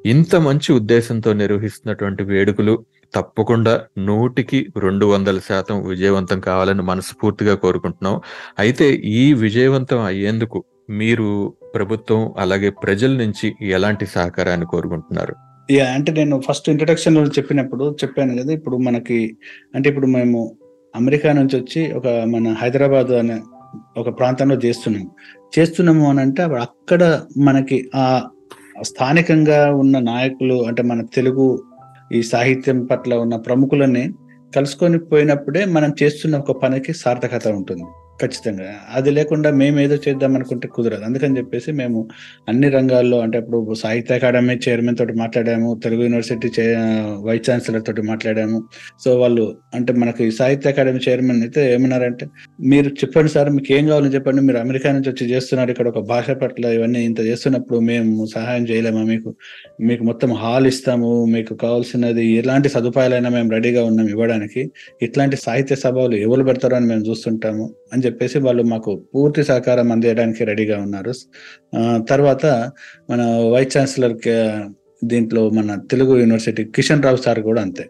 ఇంత 0.07 0.37
మంచి 0.37 0.73
ఉద్దేశంతో 0.73 1.33
నిర్వహిస్తున్నటువంటి 1.33 2.23
వేడుకలు 2.23 2.85
తప్పకుండా 3.15 3.75
నూటికి 3.99 4.67
రెండు 4.77 5.07
వందల 5.07 5.39
శాతం 5.39 5.77
విజయవంతం 5.89 6.41
కావాలని 6.41 6.83
మనస్ఫూర్తిగా 6.83 7.55
కోరుకుంటున్నాం. 7.55 8.21
అయితే 8.59 8.87
ఈ 8.95 9.33
విజయవంతం 9.35 10.01
అయ్యేందుకు 10.01 10.65
మీరు 10.91 11.29
ప్రభుత్వం 11.75 12.35
అలాగే 12.39 12.71
ప్రజల 12.71 13.13
నుంచి 13.17 13.55
ఎలాంటి 13.63 14.07
సహకారాన్ని 14.07 14.67
కోరుకుంటున్నారు? 14.67 15.35
యా 15.71 15.85
అంటే 15.93 16.13
నేను 16.13 16.41
ఫస్ట్ 16.41 16.69
ఇంట్రడక్షన్ 16.69 17.17
చెప్పినప్పుడు 17.39 17.97
చెప్పాను 18.05 18.35
కదా 18.39 18.53
ఇప్పుడు 18.53 18.77
మనకి 18.77 19.37
అంటే 19.75 19.89
ఇప్పుడు 19.89 20.07
మేము 20.07 20.41
అమెరికా 20.95 21.33
నుంచి 21.33 21.57
వచ్చి 21.57 21.93
ఒక 21.93 22.09
మన 22.09 22.49
హైదరాబాద్ 22.61 23.13
అనే 23.13 23.37
ఒక 23.99 24.09
ప్రాంతంలో 24.19 24.57
చేస్తున్నాం 24.57 25.07
చేస్తున్నాము 25.59 26.11
అని 26.11 26.21
అంటే 26.21 26.43
అక్కడ 26.43 27.03
మనకి 27.39 27.91
ఆ 27.95 28.05
స్థానికంగా 28.83 29.71
ఉన్న 29.75 29.99
నాయకులు 29.99 30.67
అంటే 30.67 30.83
మన 30.83 31.01
తెలుగు 31.03 31.47
ఈ 32.13 32.23
సాహిత్యం 32.23 32.85
పట్ల 32.85 33.15
ఉన్న 33.15 33.37
ప్రముఖులని 33.37 34.15
కలుసుకొని 34.57 34.99
పోయినప్పుడే 34.99 35.65
మనం 35.65 35.95
చేస్తున్న 36.03 36.37
ఒక 36.37 36.63
పనికి 36.63 36.93
సార్థకత 36.93 37.49
ఉంటుంది. 37.49 38.04
ఖచ్చితంగా. 38.23 38.75
అది 38.95 39.11
లేకుండా 39.11 39.51
మేము 39.51 39.81
ఏదో 39.81 39.95
చేద్దాం 39.95 40.35
అనుకుంటే 40.35 40.69
కుదరదు. 40.69 41.05
అందుకని 41.05 41.39
చెప్పేసి 41.39 41.73
మేము 41.73 42.09
అన్ని 42.49 42.69
రంగాల్లో 42.69 43.21
అంటే 43.21 43.39
ఇప్పుడు 43.39 43.75
సాహిత్య 43.75 44.15
అకాడమీ 44.15 44.55
చైర్మన్ 44.69 44.97
తోటి 44.97 45.13
మాట్లాడాము 45.13 45.81
తెలుగు 45.85 46.03
యూనివర్సిటీ 46.03 46.49
వైస్ 47.23 47.51
ఛాన్సలర్ 47.51 47.83
తోటి 47.83 48.03
మాట్లాడాము. 48.03 48.65
సో 49.05 49.19
వాళ్ళు 49.21 49.57
అంటే 49.75 49.93
మనకి 49.93 50.31
సాహిత్య 50.31 50.71
అకాడమీ 50.71 51.01
చైర్మన్ 51.09 51.41
అయితే 51.41 51.75
ఏమన్నారంటే 51.75 52.27
మీరు 52.61 52.89
చెప్పండి 52.89 53.31
సార్ 53.31 53.51
మీకు 53.51 53.73
ఏం 53.73 53.87
కావాలని 53.87 54.15
చెప్పండి. 54.15 54.43
మీరు 54.43 54.59
అమెరికా 54.59 54.93
నుంచి 54.93 55.11
వచ్చి 55.11 55.31
చేస్తున్నారు. 55.31 55.71
ఇక్కడ 55.71 55.89
ఒక 55.89 55.99
భాష 55.99 56.31
పట్ల 56.31 56.65
ఇవన్నీ 56.65 57.05
ఇంత 57.05 57.21
చేస్తున్నప్పుడు 57.21 57.79
మేము 57.79 58.27
సహాయం 58.27 58.65
చేయలేమా 58.65 59.03
మీకు? 59.03 59.35
మీకు 59.81 60.05
మొత్తం 60.05 60.33
హాల్ 60.35 60.67
ఇస్తాము. 60.67 61.25
మీకు 61.25 61.55
కావాల్సినది 61.55 62.27
ఎలాంటి 62.27 62.69
సదుపాయాలైనా 62.69 63.29
మేము 63.29 63.51
రెడీగా 63.51 63.85
ఉన్నాం 63.85 64.09
ఇవ్వడానికి. 64.09 64.73
ఇట్లాంటి 65.03 65.37
సాహిత్య 65.37 65.77
సభలు 65.77 66.15
ఎవరు 66.15 66.43
పెడతారో 66.43 66.77
అని 66.77 66.87
మేము 66.87 67.01
చూస్తుంటాము. 67.01 67.75
అని 67.93 68.04
చెప్పేసి 68.07 68.39
వాళ్ళు 68.39 68.63
మాకు 68.63 69.03
పూర్తి 69.15 69.45
సహకారం 69.45 69.93
అందించడానికి 69.93 70.45
రెడీగా 70.45 70.79
ఉన్నారు. 70.79 71.13
తర్వాత 72.09 72.47
మన 73.11 73.23
వైస్ 73.53 73.79
ఛాన్సలర్ 73.79 74.17
దీంట్లో 75.05 75.51
మన 75.51 75.79
తెలుగు 75.91 76.19
యూనివర్సిటీ 76.19 76.65
కిషన్ 76.65 77.03
రావు 77.03 77.17
సార్ 77.17 77.41
కూడా 77.41 77.63
అంతే. 77.63 77.85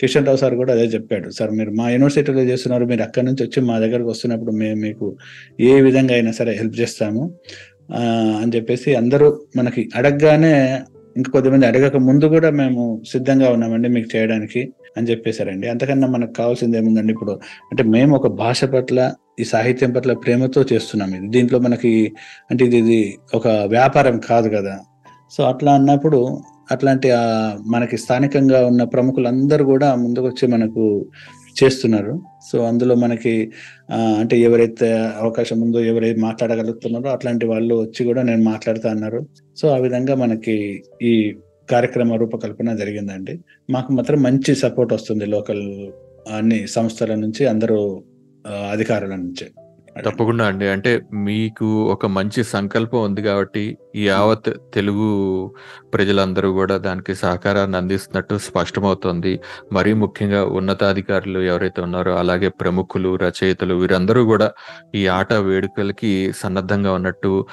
కిషన్ 0.00 0.26
రావు 0.26 0.36
సార్ 0.36 0.54
కూడా 0.54 0.72
అదే 0.72 0.82
చెప్పాడు. 0.82 1.30
సార్ 1.30 1.50
మీరు 1.50 1.70
మా 1.70 1.90
యూనివర్సిటీలో 1.90 2.40
చేస్తున్నారు 2.40 2.84
మీరు 2.84 3.02
అక్కడి 3.02 3.26
నుంచి 3.26 3.44
వచ్చి 3.44 3.62
మా 3.62 3.78
దగ్గరకు 3.78 4.08
వస్తున్నప్పుడు 4.08 4.50
మేము 4.50 4.80
మీకు 4.80 5.16
ఏ 5.60 5.80
విధంగా 5.80 6.14
అయినా 6.14 6.32
సరే 6.32 6.52
హెల్ప్ 6.52 6.80
చేస్తాము. 6.80 7.34
అని 8.40 8.56
చెప్పేసి 8.56 8.94
అందరూ 8.94 9.40
మనకి 9.56 9.90
అడగగానే 9.96 10.80
ఇంకా 11.16 11.30
కొద్దిమంది 11.30 11.66
అడగక 11.66 11.96
ముందు 11.96 12.26
కూడా 12.26 12.50
మేము 12.50 13.02
సిద్ధంగా 13.12 13.50
ఉన్నామండి 13.50 13.88
మీకు 13.88 14.16
చేయడానికి 14.16 14.72
అని 14.96 15.10
చెప్పేశారండి. 15.10 15.68
అంతకన్నా 15.68 16.08
మనకు 16.08 16.32
కావాల్సింది 16.32 16.76
ఏముందండి 16.76 17.12
ఇప్పుడు? 17.12 17.32
అంటే 17.70 17.82
మేము 17.82 18.16
ఒక 18.16 18.26
భాష 18.26 18.64
పట్ల 18.64 19.14
ఈ 19.38 19.44
సాహిత్యం 19.44 19.90
పట్ల 19.92 20.12
ప్రేమతో 20.12 20.60
చేస్తున్నాం 20.72 21.10
ఇది. 21.14 21.26
దీంట్లో 21.28 21.58
మనకి 21.58 21.92
అంటే 22.50 22.62
ఇది 22.68 22.78
ఇది 22.84 23.00
ఒక 23.34 23.48
వ్యాపారం 23.48 24.16
కాదు 24.28 24.48
కదా. 24.48 24.74
సో 25.30 25.44
అట్లా 25.44 25.72
అన్నప్పుడు 25.72 26.20
అట్లాంటి 26.70 27.08
ఆ 27.10 27.24
మనకి 27.66 27.96
స్థానికంగా 27.96 28.60
ఉన్న 28.66 28.84
ప్రముఖులందరూ 28.84 29.64
కూడా 29.64 29.88
ముందుకు 29.94 30.26
వచ్చి 30.26 30.46
మనకు 30.54 30.84
చేస్తున్నారు. 31.62 32.14
సో 32.48 32.56
అందులో 32.64 32.94
మనకి 32.94 33.34
అంటే 34.20 34.36
ఎవరైతే 34.40 34.88
అవకాశం 35.22 35.58
ఉందో 35.60 35.80
ఎవరైతే 35.80 36.20
మాట్లాడగలుగుతున్నారో 36.20 37.08
అట్లాంటి 37.10 37.46
వాళ్ళు 37.46 37.74
వచ్చి 37.84 38.02
కూడా 38.04 38.22
నేను 38.22 38.42
మాట్లాడుతా 38.42 38.90
అన్నారు. 38.90 39.20
సో 39.56 39.68
ఆ 39.68 39.78
విధంగా 39.86 40.14
మనకి 40.14 40.56
ఈ 41.02 41.14
కార్యక్రమ 41.70 42.14
రూపకల్పన 42.14 42.74
జరిగిందండి. 42.76 43.34
మాకు 43.70 43.92
మాత్రం 43.92 44.18
మంచి 44.22 44.54
సపోర్ట్ 44.54 44.92
వస్తుంది 44.92 45.26
లోకల్ 45.26 45.64
అన్ని 46.38 46.66
సంస్థల 46.66 47.14
నుంచి 47.14 47.42
అందరూ 47.46 47.78
అధికారుల 48.46 49.10
నుంచి. 49.10 49.50
తప్పకుండా 50.04 50.46
అండి. 50.46 50.68
అంటే 50.68 51.02
మీకు 51.12 51.82
ఒక 51.82 52.06
మంచి 52.06 52.44
సంకల్పం 52.44 53.02
ఉంది 53.02 53.22
కాబట్టి 53.22 53.78
ఈ 53.96 54.08
యావత్ 54.08 54.54
తెలుగు 54.74 55.08
ప్రజలందరూ 55.94 56.52
కూడా 56.52 56.76
దానికి 56.76 57.14
సహకారాన్ని 57.14 57.76
అందిస్తున్నట్టు 57.76 58.38
స్పష్టమవుతోంది. 58.38 59.40
మరీ 59.72 59.92
ముఖ్యంగా 59.92 60.44
ఉన్నతాధికారులు 60.44 61.38
ఎవరైతే 61.38 61.82
ఉన్నారో 61.82 62.12
అలాగే 62.12 62.48
ప్రముఖులు 62.48 63.16
రచయితలు 63.16 63.74
వీరందరూ 63.74 64.24
కూడా 64.24 64.50
ఈ 64.94 65.06
ఆట 65.06 65.32
వేడుకలకి 65.32 66.32
సన్నద్ధంగా 66.36 66.92
ఉన్నట్టు 66.92 67.46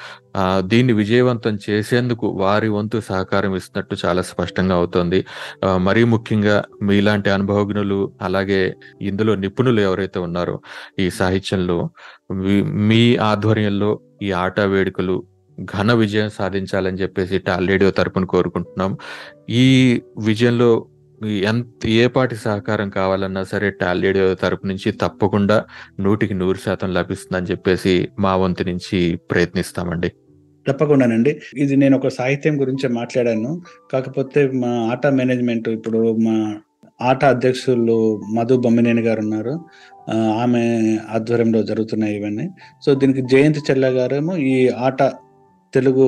దీన్ని 0.58 0.92
విజయవంతం 0.92 1.58
చేసేందుకు 1.70 2.26
వారి 2.26 2.68
వంతు 2.68 3.00
సహకారం 3.00 3.56
ఇస్తున్నట్టు 3.56 3.96
చాలా 4.04 4.22
స్పష్టంగా 4.22 4.74
అవుతోంది. 4.74 5.24
మరీ 5.76 6.04
ముఖ్యంగా 6.04 6.64
మీలాంటి 6.82 7.30
అనుభవజ్ఞులు 7.30 8.12
అలాగే 8.22 8.74
ఇందులో 9.02 9.34
నిపుణులు 9.34 9.80
ఎవరైతే 9.80 10.18
ఉన్నారో 10.18 10.60
ఈ 10.98 11.10
సాహిత్యంలో 11.10 11.90
మీ- 12.32 13.20
ఆధ్వర్యంలో 13.20 14.00
ఈ 14.22 14.32
ఆట 14.32 14.60
వేడుకలు 14.60 15.22
ఘన 15.62 15.92
విజయం 15.92 16.28
సాధించాలని 16.30 16.98
చెప్పేసి 16.98 17.38
టాల్ 17.38 17.68
రేడియో 17.68 17.90
తరపున 17.90 18.24
కోరుకుంటున్నాం. 18.24 18.96
ఈ 19.50 20.00
విజయంలో 20.24 20.86
ఎంత 21.26 21.86
ఏ 21.86 22.06
పాటి 22.06 22.36
సహకారం 22.36 22.90
కావాలన్నా 22.90 23.44
సరే 23.44 23.70
టాల్ 23.70 24.02
రేడియో 24.02 24.34
తరపు 24.34 24.66
నుంచి 24.66 24.92
తప్పకుండా 24.92 25.64
నూటికి 26.00 26.34
నూరు 26.34 26.58
శాతం 26.58 26.94
లభిస్తుందని 26.94 27.46
చెప్పేసి 27.46 28.08
మా 28.18 28.36
వంతు 28.36 28.62
నుంచి 28.62 29.16
ప్రయత్నిస్తామండి. 29.30 30.12
తప్పకుండానండి. 30.68 31.40
ఇది 31.56 31.76
నేను 31.76 31.96
ఒక 31.96 32.08
సాహిత్యం 32.08 32.60
గురించి 32.60 32.88
మాట్లాడాను. 32.88 33.62
కాకపోతే 33.92 34.50
మా 34.50 34.68
ఆట 34.68 35.06
మేనేజ్మెంట్ 35.06 35.68
ఇప్పుడు 35.68 36.16
మా 36.16 36.56
ఆట 37.02 37.24
అధ్యక్షులు 37.24 38.20
మధు 38.34 38.54
బొమ్మినేని 38.54 39.02
గారు 39.02 39.20
ఉన్నారు 39.20 39.60
ఆమె 40.14 40.98
ఆధ్వర్యంలో 41.10 41.62
జరుగుతున్నాయి 41.62 42.16
ఇవన్నీ. 42.16 42.48
సో 42.86 42.94
దీనికి 42.94 43.22
జయంతి 43.22 43.60
చెల్ల 43.70 43.86
గారేమో 43.86 44.36
ఈ 44.36 44.68
ఆట 44.68 45.02
తెలుగు 45.74 46.06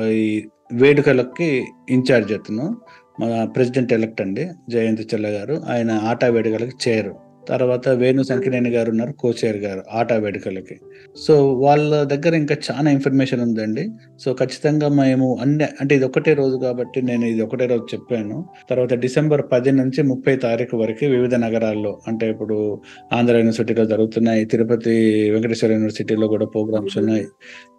ఈ 0.00 0.46
వేడుకలకి 0.72 1.64
ఇన్ఛార్జ్ 1.90 2.32
అతను. 2.32 2.76
మా 3.20 3.44
ప్రెసిడెంట్ 3.44 3.92
ఎలక్ట్ 3.92 4.20
అండి 4.20 4.48
జయంతి 4.70 5.02
చెల్ల 5.02 5.26
గారు. 5.26 5.62
ఆయన 5.68 5.90
ఆట 5.90 6.24
వేడుకలకి 6.24 6.88
చేరు. 6.88 7.25
తర్వాత 7.48 7.88
వేణు 7.88 8.22
సంకినేని 8.22 8.70
గారు 8.70 8.90
ఉన్నారు 8.90 9.12
కోచేర్ 9.12 9.56
గారు 9.56 9.82
ఆట 9.92 10.12
వేడుకలకి. 10.12 10.80
సో 11.26 11.54
వాళ్ళ 11.54 12.02
దగ్గర 12.02 12.34
ఇంకా 12.34 12.56
చాలా 12.66 12.90
ఇన్ఫర్మేషన్ 12.90 13.40
ఉందండి. 13.40 13.88
సో 14.24 14.32
ఖచ్చితంగా 14.32 14.88
మేము 14.88 15.38
అన్ని 15.40 15.64
అంటే 15.80 15.94
ఇది 15.94 16.04
ఒకటే 16.04 16.34
రోజు 16.34 16.56
కాబట్టి 16.56 17.02
నేను 17.02 17.24
ఇది 17.24 17.40
ఒకటే 17.40 17.66
రోజు 17.66 17.86
చెప్పాను. 17.94 18.44
తర్వాత 18.70 18.94
డిసెంబర్ 18.94 19.42
పది 19.52 19.72
నుంచి 19.72 20.02
ముప్పై 20.02 20.36
తారీఖు 20.36 20.76
వరకు 20.76 21.06
వివిధ 21.06 21.34
నగరాల్లో 21.34 22.00
అంటే 22.08 22.30
ఇప్పుడు 22.30 22.80
ఆంధ్ర 23.12 23.36
యూనివర్సిటీలో 23.36 23.84
జరుగుతున్నాయి 23.84 24.44
తిరుపతి 24.44 24.96
వెంకటేశ్వర 25.30 25.72
యూనివర్సిటీలో 25.72 26.28
కూడా 26.28 26.46
ప్రోగ్రామ్స్ 26.46 26.98
ఉన్నాయి. 26.98 27.26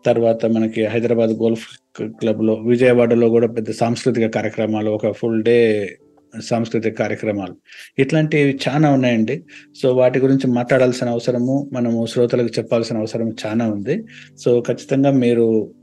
తర్వాత 0.06 0.46
మనకి 0.46 0.86
హైదరాబాద్ 0.86 1.32
గోల్ఫ్ 1.32 1.68
క్లబ్లో 1.98 2.54
విజయవాడలో 2.54 3.30
కూడా 3.30 3.48
పెద్ద 3.48 3.72
సాంస్కృతిక 3.72 4.28
కార్యక్రమాలు 4.36 4.90
ఒక 4.90 5.12
ఫుల్ 5.12 5.44
డే 5.44 5.58
సాంస్కృతిక 6.42 7.00
కార్యక్రమాలు. 7.00 7.56
ఇట్లాంటివి 8.00 8.60
చాలా 8.70 8.92
ఉన్నాయండి. 8.92 9.44
సో 9.82 9.94
వాటి 9.94 10.20
గురించి 10.20 10.48
మాట్లాడాల్సిన 10.48 11.10
అవసరము 11.10 11.70
మనము 11.74 12.06
శ్రోతలకు 12.06 12.50
చెప్పాల్సిన 12.60 12.98
అవసరం 12.98 13.36
చాలా 13.46 13.72
ఉంది. 13.72 14.04
సో 14.38 14.62
ఖచ్చితంగా 14.62 15.12
మీరు 15.12 15.74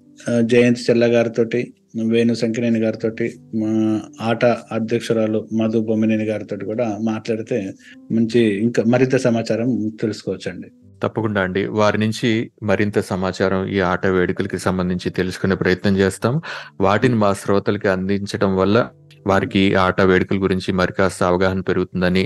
జయంత్ 0.41 0.49
జయంతి 0.49 0.81
చెల్ల 0.91 1.05
గారితోటి 1.07 1.75
వేణు 2.07 2.35
సంకినేని 2.35 2.81
గారితో 2.81 3.29
మా 3.55 4.01
ఆట 4.21 4.45
అధ్యక్షురాలు 4.45 5.49
మధు 5.53 5.79
బొమ్మినేని 5.79 6.25
గారితో 6.25 6.57
కూడా 6.57 6.99
మాట్లాడితే 7.03 7.73
మంచి 8.13 8.41
ఇంకా 8.41 8.83
మరింత 8.87 9.17
సమాచారం 9.17 9.93
తెలుసుకోవచ్చండి. 10.01 10.69
తప్పకుండా 11.03 11.41
అండి. 11.41 11.67
వారి 11.67 11.99
నుంచి 11.99 12.51
మరింత 12.63 12.99
సమాచారం 12.99 13.69
ఈ 13.69 13.81
ఆట 13.81 14.07
వేడుకలకి 14.07 14.59
సంబంధించి 14.59 15.11
తెలుసుకునే 15.11 15.55
ప్రయత్నం 15.55 15.97
చేస్తాం. 15.97 16.41
వాటిని 16.81 17.15
మా 17.15 17.33
శ్రోతలకి 17.33 17.89
అందించడం 17.89 18.57
వల్ల 18.57 18.89
వారికి 19.27 19.63
ఆట 19.77 20.01
వేడుకల 20.03 20.39
గురించి 20.39 20.71
మరి 20.73 20.93
కాస్త 20.93 21.21
అవగాహన 21.25 21.61
పెరుగుతుందని 21.61 22.25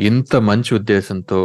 ఇంత 0.00 0.36
మంచి 0.46 0.70
ఉద్దేశంతో 0.74 1.40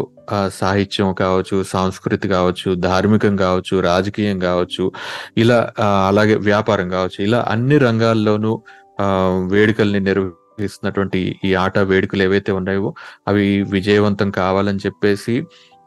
సాహిత్యం 0.54 1.10
కావచ్చు 1.14 1.58
సంస్కృతి 1.70 2.28
కావచ్చు 2.28 2.70
ధార్మికం 2.82 3.34
కావచ్చు 3.36 3.78
రాజకీయం 3.82 4.38
కావచ్చు 4.40 4.86
ఇలా 5.38 5.60
అలాగే 6.08 6.36
వ్యాపారం 6.44 6.88
కావచ్చు 6.90 7.20
ఇలా 7.26 7.42
అన్ని 7.48 7.78
రంగాల్లోనూ 7.78 8.54
వేడుకల్ని 9.52 10.00
నిర్వహిస్తున్నటువంటి 10.00 11.20
ఈ 11.46 11.52
ఆట 11.56 11.80
వేడుకలు 11.90 12.24
ఏవైతే 12.24 12.52
ఉన్నాయో 12.52 12.90
అవి 13.28 13.46
విజయవంతం 13.72 14.30
కావాలని 14.32 14.82
చెప్పేసి 14.86 15.36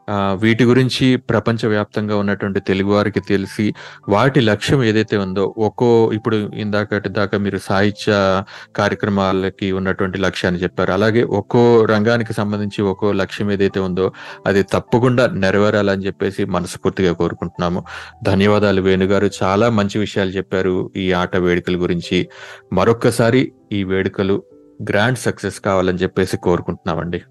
వీటి 0.09 0.63
గురించి 0.63 1.15
ప్రపంచవ్యాప్తంగా 1.15 2.17
ఉన్నటువంటి 2.17 2.59
తెలుగు 2.59 2.93
వారికి 2.93 3.19
తెలిసి 3.19 3.73
వాటి 4.09 4.41
లక్ష్యం 4.41 4.83
ఏదైతే 4.83 5.17
ఉందో 5.17 5.55
ఒక్కో 5.57 6.11
ఇప్పుడు 6.13 6.35
ఇందాకటి 6.35 7.09
దాకా 7.09 7.37
మీరు 7.37 7.57
సాహిత్య 7.57 8.43
కార్యక్రమాలకి 8.75 9.71
ఉన్నటువంటి 9.71 10.17
లక్ష్యాన్ని 10.17 10.63
చెప్పారు. 10.63 10.91
అలాగే 10.91 11.23
ఒక్కో 11.23 11.85
రంగానికి 11.85 12.33
సంబంధించి 12.33 12.83
ఒక్కో 12.83 13.11
లక్ష్యం 13.11 13.51
ఏదైతే 13.51 13.79
ఉందో 13.79 14.11
అది 14.47 14.63
తప్పకుండా 14.63 15.27
నెరవేరాలని 15.27 16.05
చెప్పేసి 16.05 16.45
మనస్ఫూర్తిగా 16.45 17.13
కోరుకుంటున్నాము. 17.13 17.83
ధన్యవాదాలు 18.23 18.81
వేణుగారు 18.81 19.29
చాలా 19.43 19.69
మంచి 19.69 19.99
విషయాలు 19.99 20.29
చెప్పారు 20.29 20.91
ఈ 20.95 21.11
ఆట 21.11 21.37
వేడుకల 21.37 21.75
గురించి. 21.75 22.27
మరొక్కసారి 22.73 23.51
ఈ 23.71 23.83
వేడుకలు 23.83 24.43
గ్రాండ్ 24.81 25.17
సక్సెస్ 25.17 25.59
కావాలని 25.59 25.97
చెప్పేసి 25.97 26.37
కోరుకుంటున్నామండి. 26.37 27.21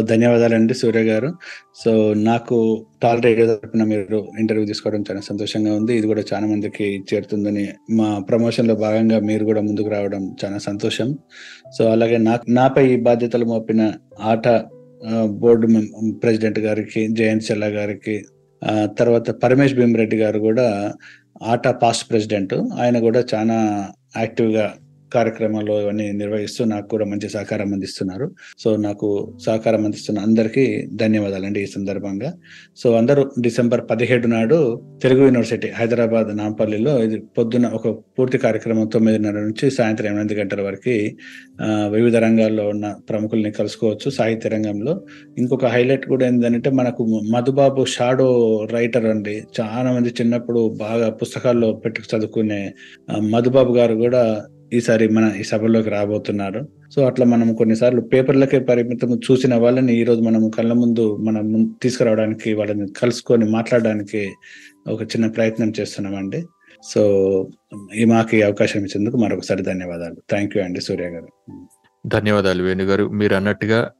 ధన్యవాదాలండి 0.00 0.74
సూర్య 0.74 1.00
గారు. 1.00 1.32
సో 1.84 2.14
నాకు 2.14 2.86
టాల్ 3.02 3.22
రేడియో 3.22 3.46
తరపున 3.46 3.84
మీరు 3.84 4.26
ఇంటర్వ్యూ 4.38 4.66
తీసుకోవడం 4.66 5.04
చాలా 5.10 5.20
సంతోషంగా 5.20 5.74
ఉంది. 5.74 5.96
ఇది 5.96 6.06
కూడా 6.06 6.22
చాలా 6.34 6.46
మందికి 6.46 7.04
చేరుతుందని 7.14 7.68
మా 7.90 8.18
ప్రమోషన్లో 8.18 8.74
భాగంగా 8.74 9.18
మీరు 9.18 9.44
కూడా 9.44 9.60
ముందుకు 9.60 9.88
రావడం 9.88 10.36
చాలా 10.44 10.58
సంతోషం. 10.58 11.18
సో 11.78 11.84
అలాగే 11.84 12.18
నాకు 12.18 12.46
నాపై 12.48 12.88
ఈ 12.92 12.96
బాధ్యతలు 12.96 13.44
మోపిన 13.44 13.92
ఆట 14.20 14.48
బోర్డు 15.24 15.66
మెం- 15.66 16.14
ప్రెసిడెంట్ 16.14 16.58
గారికి 16.58 17.08
జయంత్ 17.08 17.50
చెల్ల 17.50 17.64
గారికి 17.64 18.22
తర్వాత 18.98 19.30
పరమేష్ 19.30 19.74
భీమరెడ్డి 19.74 20.16
గారు 20.16 20.38
కూడా 20.38 20.92
ఆట 21.42 21.68
పాస్ట్ 21.68 22.10
ప్రెసిడెంట్. 22.10 22.54
ఆయన 22.54 22.98
కూడా 22.98 23.24
చాలా 23.34 23.88
యాక్టివ్గా 24.18 24.74
కార్యక్రమాల్లో 25.14 25.50
కార్యక్రమాలు 25.54 25.72
ఇవన్నీ 25.82 26.06
నిర్వహిస్తూ 26.18 26.62
నాకు 26.64 26.86
కూడా 26.88 27.04
మంచి 27.04 27.28
సహకారం 27.28 27.68
అందిస్తున్నారు. 27.74 28.26
సో 28.62 28.68
నాకు 28.86 29.08
సహకారం 29.46 29.82
అందిస్తున్న 29.84 30.18
అందరికీ 30.26 30.64
ధన్యవాదాలండి 31.02 31.60
ఈ 31.62 31.68
సందర్భంగా. 31.76 32.30
సో 32.80 32.88
అందరూ 33.00 33.22
డిసెంబర్ 33.40 33.82
పదిహేడు 33.90 34.28
నాడు 34.34 34.58
తెలుగు 35.02 35.22
యూనివర్సిటీ 35.28 35.68
హైదరాబాద్ 35.78 36.30
నాంపల్లిలో 36.36 36.92
ఇది 37.04 37.18
పొద్దున 37.38 37.66
ఒక 37.78 37.88
పూర్తి 38.16 38.38
కార్యక్రమం 38.38 38.86
తొమ్మిదిన్నర 38.94 39.38
నుంచి 39.46 39.66
సాయంత్రం 39.78 40.08
ఎనిమిది 40.12 40.36
గంటల 40.40 40.60
వరకు 40.68 40.96
వివిధ 41.96 42.16
రంగాల్లో 42.26 42.64
ఉన్న 42.74 42.86
ప్రముఖుల్ని 43.10 43.52
కలుసుకోవచ్చు 43.58 44.08
సాహిత్య 44.18 44.50
రంగంలో. 44.54 44.94
ఇంకొక 45.38 45.66
హైలైట్ 45.74 46.06
కూడా 46.12 46.24
ఏంటంటే 46.30 46.70
మనకు 46.80 47.02
మధుబాబు 47.34 47.82
షాడో 47.96 48.30
రైటర్ 48.76 49.08
అండి. 49.14 49.36
చాలా 49.58 49.88
మంది 49.92 50.10
చిన్నప్పుడు 50.20 50.62
బాగా 50.84 51.08
పుస్తకాల్లో 51.22 51.68
పెట్టుకు 51.84 52.08
చదువుకునే 52.12 52.62
మధుబాబు 53.34 53.72
గారు 53.80 53.94
కూడా 54.04 54.24
ఈసారి 54.72 55.08
మన 55.08 55.32
ఈ 55.40 55.42
సభలోకి 55.42 55.90
రాబోతున్నారు. 55.90 56.68
సో 56.94 57.06
అట్లా 57.06 57.26
మనం 57.26 57.54
కొన్నిసార్లు 57.54 58.00
పేపర్లకే 58.00 58.60
పరిమితం 58.60 59.20
చూసిన 59.30 59.54
వాళ్ళని 59.54 60.00
ఈ 60.00 60.04
రోజు 60.04 60.20
మనం 60.20 60.50
కళ్ళ 60.50 60.72
ముందు 60.72 61.16
మనం 61.16 61.76
తీసుకురావడానికి 61.82 62.54
వాళ్ళని 62.54 62.86
కలుసుకొని 62.96 63.44
మాట్లాడడానికి 63.44 64.30
ఒక 64.88 65.02
చిన్న 65.02 65.26
ప్రయత్నం 65.26 65.72
చేస్తున్నామండి. 65.80 66.42
సో 66.82 67.02
ఈ 67.94 68.04
మాకు 68.04 68.36
ఈ 68.36 68.42
అవకాశం 68.42 68.80
ఇచ్చేందుకు 68.80 69.16
మరొకసారి 69.16 69.62
ధన్యవాదాలు. 69.62 70.16
థ్యాంక్ 70.30 70.56
యూ 70.56 70.62
అండి 70.62 70.80
సూర్య 70.80 71.04
గారు. 71.04 71.28
ధన్యవాదాలు 72.06 72.62
వేణుగారు. 72.62 73.08
మీరు 73.08 73.34
అన్నట్టుగా 73.34 73.90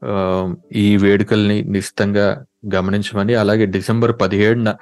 ఈ 0.75 0.97
వేడుకల్ని 0.97 1.61
నిశ్చితంగా 1.61 2.45
గమనించమని 2.75 3.33
అలాగే 3.35 3.65
డిసెంబర్ 3.65 4.21
పదిహేడున 4.21 4.75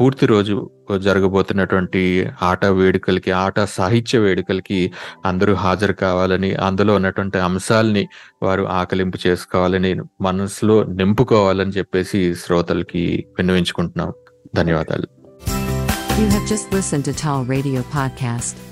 పూర్తి 0.00 0.26
రోజు 0.26 0.70
జరగబోతున్నటువంటి 1.00 2.30
ఆట 2.42 2.64
వేడుకలకి 2.66 3.30
ఆట 3.30 3.60
సాహిత్య 3.60 4.18
వేడుకలకి 4.18 4.92
అందరూ 5.24 5.54
హాజరు 5.54 5.92
కావాలని 5.92 6.54
అందులో 6.54 6.94
ఉన్నటువంటి 6.94 7.38
అంశాలని 7.38 8.08
వారు 8.42 8.62
ఆకలింపు 8.62 9.18
చేసుకోవాలని 9.26 9.94
మనసులో 10.20 10.84
నింపుకోవాలని 10.84 11.70
చెప్పేసి 11.70 12.34
శ్రోతలకి 12.34 13.24
విన్నవించుకుంటున్నాం. 13.38 14.12
ధన్యవాదాలు. 14.54 15.08
You 16.20 16.28
have 16.28 16.48
just 16.50 16.66
listened 16.76 17.04
to 17.08 17.12
Tall 17.24 17.42
Radio 17.54 17.80
Podcast. 17.96 18.71